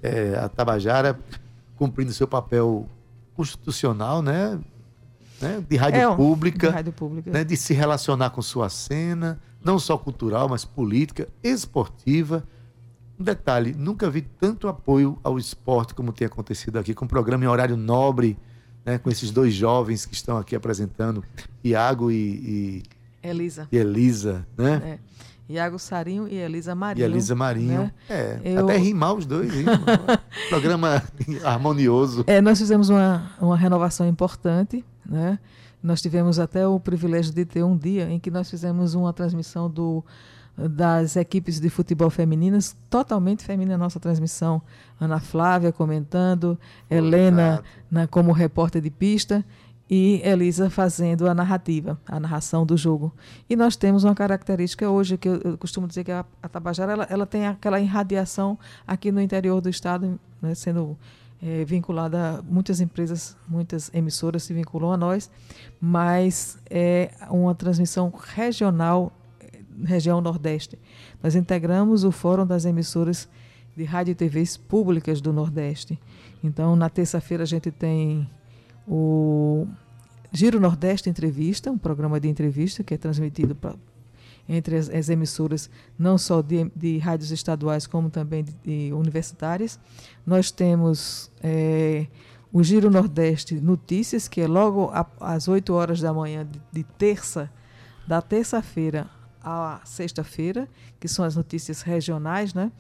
[0.02, 1.18] É, a Tabajara
[1.76, 2.86] cumprindo seu papel
[3.34, 4.60] constitucional, né?
[5.40, 5.64] né?
[5.68, 7.30] De rádio é, pública, de, rádio pública.
[7.30, 7.44] Né?
[7.44, 12.44] de se relacionar com sua cena, não só cultural, mas política, esportiva.
[13.18, 17.44] Um detalhe, nunca vi tanto apoio ao esporte como tem acontecido aqui, com um programa
[17.44, 18.36] em horário nobre,
[18.84, 21.24] né, com esses dois jovens que estão aqui apresentando,
[21.62, 22.82] Iago e,
[23.22, 23.68] e Elisa.
[23.72, 24.98] E Elisa, né?
[25.00, 25.14] É.
[25.48, 27.04] Iago Sarinho e Elisa Marinho.
[27.04, 27.82] E Elisa Marinho.
[27.82, 27.92] Né?
[28.08, 28.64] É, Eu...
[28.64, 29.52] até rimar os dois.
[30.48, 31.02] Programa
[31.44, 32.24] harmonioso.
[32.26, 35.38] É, nós fizemos uma, uma renovação importante, né?
[35.82, 39.68] Nós tivemos até o privilégio de ter um dia em que nós fizemos uma transmissão
[39.68, 40.02] do
[40.56, 44.62] das equipes de futebol femininas, totalmente feminina a nossa transmissão.
[45.00, 49.44] Ana Flávia comentando, Helena na, como repórter de pista
[49.90, 53.12] e Elisa fazendo a narrativa, a narração do jogo.
[53.50, 56.92] E nós temos uma característica hoje, que eu, eu costumo dizer que a, a Tabajara
[56.92, 60.96] ela, ela, tem aquela irradiação aqui no interior do estado, né, sendo
[61.42, 65.30] é, vinculada, muitas empresas, muitas emissoras se vinculam a nós,
[65.80, 69.12] mas é uma transmissão regional
[69.82, 70.78] região Nordeste.
[71.22, 73.28] Nós integramos o Fórum das Emissoras
[73.76, 75.98] de Rádio e TVs Públicas do Nordeste.
[76.42, 78.28] Então, na terça-feira, a gente tem
[78.86, 79.66] o
[80.32, 83.74] Giro Nordeste Entrevista, um programa de entrevista que é transmitido pra,
[84.48, 89.78] entre as, as emissoras, não só de, de, rádios estaduais, como também de, de universitárias.
[90.26, 92.06] Nós temos é,
[92.52, 97.50] o Giro Nordeste Notícias, que é logo às 8 horas da manhã de terça,
[98.06, 99.08] da terça-feira
[99.44, 100.68] à sexta-feira,
[100.98, 102.72] que são as notícias regionais, né?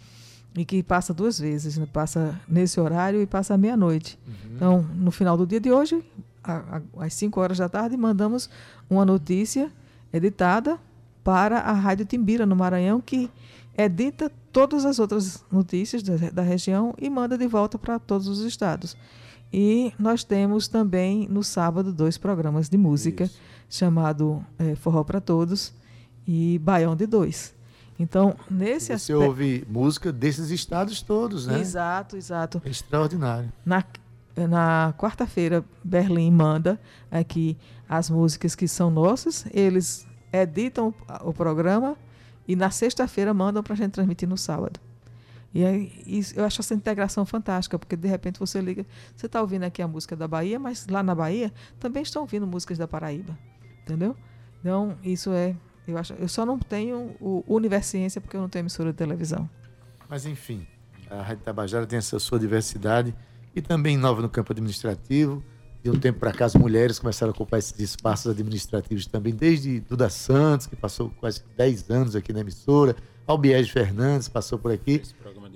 [0.56, 1.86] E que passa duas vezes, né?
[1.92, 4.18] passa nesse horário e passa à meia-noite.
[4.26, 4.34] Uhum.
[4.54, 6.02] Então, no final do dia de hoje,
[6.96, 8.48] às 5 horas da tarde, mandamos
[8.88, 9.70] uma notícia
[10.12, 10.78] editada
[11.24, 13.30] para a Rádio Timbira, no Maranhão, que
[13.76, 18.40] edita todas as outras notícias da, da região e manda de volta para todos os
[18.42, 18.96] estados.
[19.52, 23.40] E nós temos também no sábado dois programas de música, Isso.
[23.68, 25.72] chamado é, Forró para Todos
[26.26, 27.54] e Baião de Dois.
[27.98, 29.20] Então, nesse Você aspecto.
[29.20, 31.60] Você ouve música desses estados todos, né?
[31.60, 32.60] Exato, exato.
[32.64, 33.52] É extraordinário.
[33.64, 33.84] Na,
[34.36, 37.56] na quarta-feira, Berlim manda aqui
[37.88, 39.46] as músicas que são nossas.
[39.52, 41.96] Eles editam o, o programa
[42.48, 44.80] e na sexta-feira mandam para a gente transmitir no sábado.
[45.54, 49.40] E aí, isso, eu acho essa integração fantástica, porque de repente você liga, você está
[49.40, 52.88] ouvindo aqui a música da Bahia, mas lá na Bahia também estão ouvindo músicas da
[52.88, 53.38] Paraíba,
[53.82, 54.16] entendeu?
[54.60, 55.54] Então, isso é,
[55.86, 59.48] eu acho, eu só não tenho o Universiência porque eu não tenho emissora de televisão.
[60.08, 60.66] Mas enfim,
[61.10, 63.14] a Rádio Tabajara tem essa sua diversidade
[63.54, 65.42] e também nova no campo administrativo.
[65.82, 69.80] De um tempo para cá, as mulheres começaram a ocupar esses espaços administrativos também, desde
[69.80, 75.02] Duda Santos, que passou quase 10 anos aqui na emissora, Albiege Fernandes passou por aqui.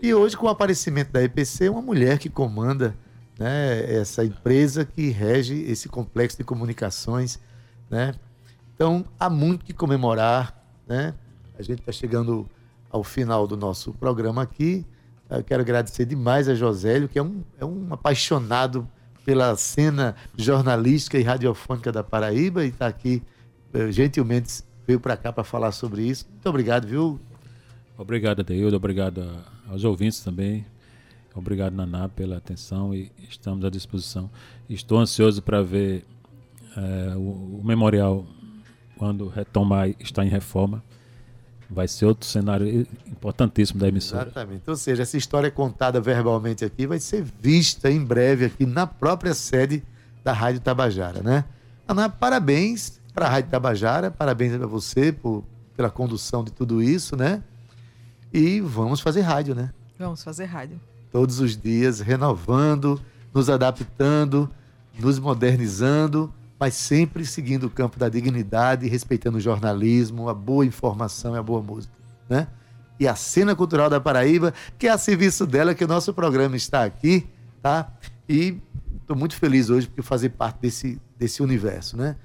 [0.02, 2.94] E hoje, com o aparecimento da EPC, uma mulher que comanda
[3.38, 7.38] né, essa empresa que rege esse complexo de comunicações.
[7.90, 8.14] Né?
[8.78, 10.54] Então, há muito que comemorar.
[10.86, 11.12] Né?
[11.58, 12.48] A gente está chegando
[12.88, 14.86] ao final do nosso programa aqui.
[15.28, 18.88] Eu quero agradecer demais a Josélio, que é um, é um apaixonado
[19.24, 23.20] pela cena jornalística e radiofônica da Paraíba e está aqui,
[23.74, 26.24] eh, gentilmente veio para cá para falar sobre isso.
[26.30, 27.18] Muito obrigado, viu?
[27.98, 28.76] Obrigado, Adeildo.
[28.76, 29.28] Obrigado
[29.68, 30.64] aos ouvintes também.
[31.34, 34.30] Obrigado, Naná, pela atenção e estamos à disposição.
[34.70, 36.06] Estou ansioso para ver
[36.76, 38.24] é, o, o, memorial
[38.98, 40.82] quando retomar, está em reforma
[41.70, 44.22] vai ser outro cenário importantíssimo da emissora.
[44.22, 44.68] Exatamente.
[44.68, 49.34] Ou seja, essa história contada verbalmente aqui vai ser vista em breve aqui na própria
[49.34, 49.84] sede
[50.24, 51.44] da Rádio Tabajara, né?
[51.86, 55.44] Ana, parabéns para a Rádio Tabajara, parabéns para você por,
[55.76, 57.42] pela condução de tudo isso, né?
[58.32, 59.70] E vamos fazer rádio, né?
[59.98, 60.80] Vamos fazer rádio.
[61.10, 63.00] Todos os dias, renovando,
[63.32, 64.50] nos adaptando,
[64.98, 71.34] nos modernizando mas sempre seguindo o campo da dignidade, respeitando o jornalismo, a boa informação
[71.34, 71.92] e a boa música,
[72.28, 72.48] né?
[72.98, 76.56] E a cena cultural da Paraíba, que é a serviço dela que o nosso programa
[76.56, 77.28] está aqui,
[77.62, 77.92] tá?
[78.28, 78.60] E
[79.00, 82.16] estou muito feliz hoje por fazer parte desse, desse universo, né?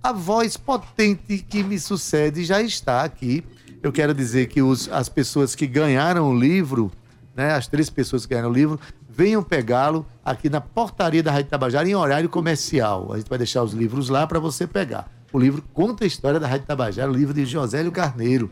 [0.00, 3.44] A voz potente que me sucede já está aqui.
[3.82, 6.92] Eu quero dizer que os, as pessoas que ganharam o livro,
[7.34, 8.80] né, as três pessoas que ganharam o livro,
[9.18, 13.12] venham pegá-lo aqui na portaria da Rádio Tabajara em horário comercial.
[13.12, 15.10] A gente vai deixar os livros lá para você pegar.
[15.32, 18.48] O livro conta a história da Rádio Tabajara, o livro de Josélio Carneiro,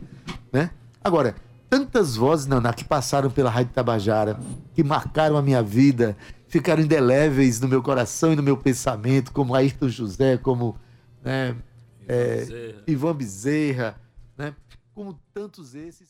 [0.52, 0.70] né?
[1.04, 1.36] Agora,
[1.70, 4.40] tantas vozes, Naná, que passaram pela Rádio Tabajara,
[4.74, 6.16] que marcaram a minha vida,
[6.48, 10.76] ficaram indeléveis no meu coração e no meu pensamento, como Ayrton José, como
[11.22, 11.62] né, Ivan,
[12.08, 12.82] é, Bezerra.
[12.88, 14.00] Ivan Bezerra,
[14.36, 14.52] né?
[14.92, 16.08] Como tantos esses.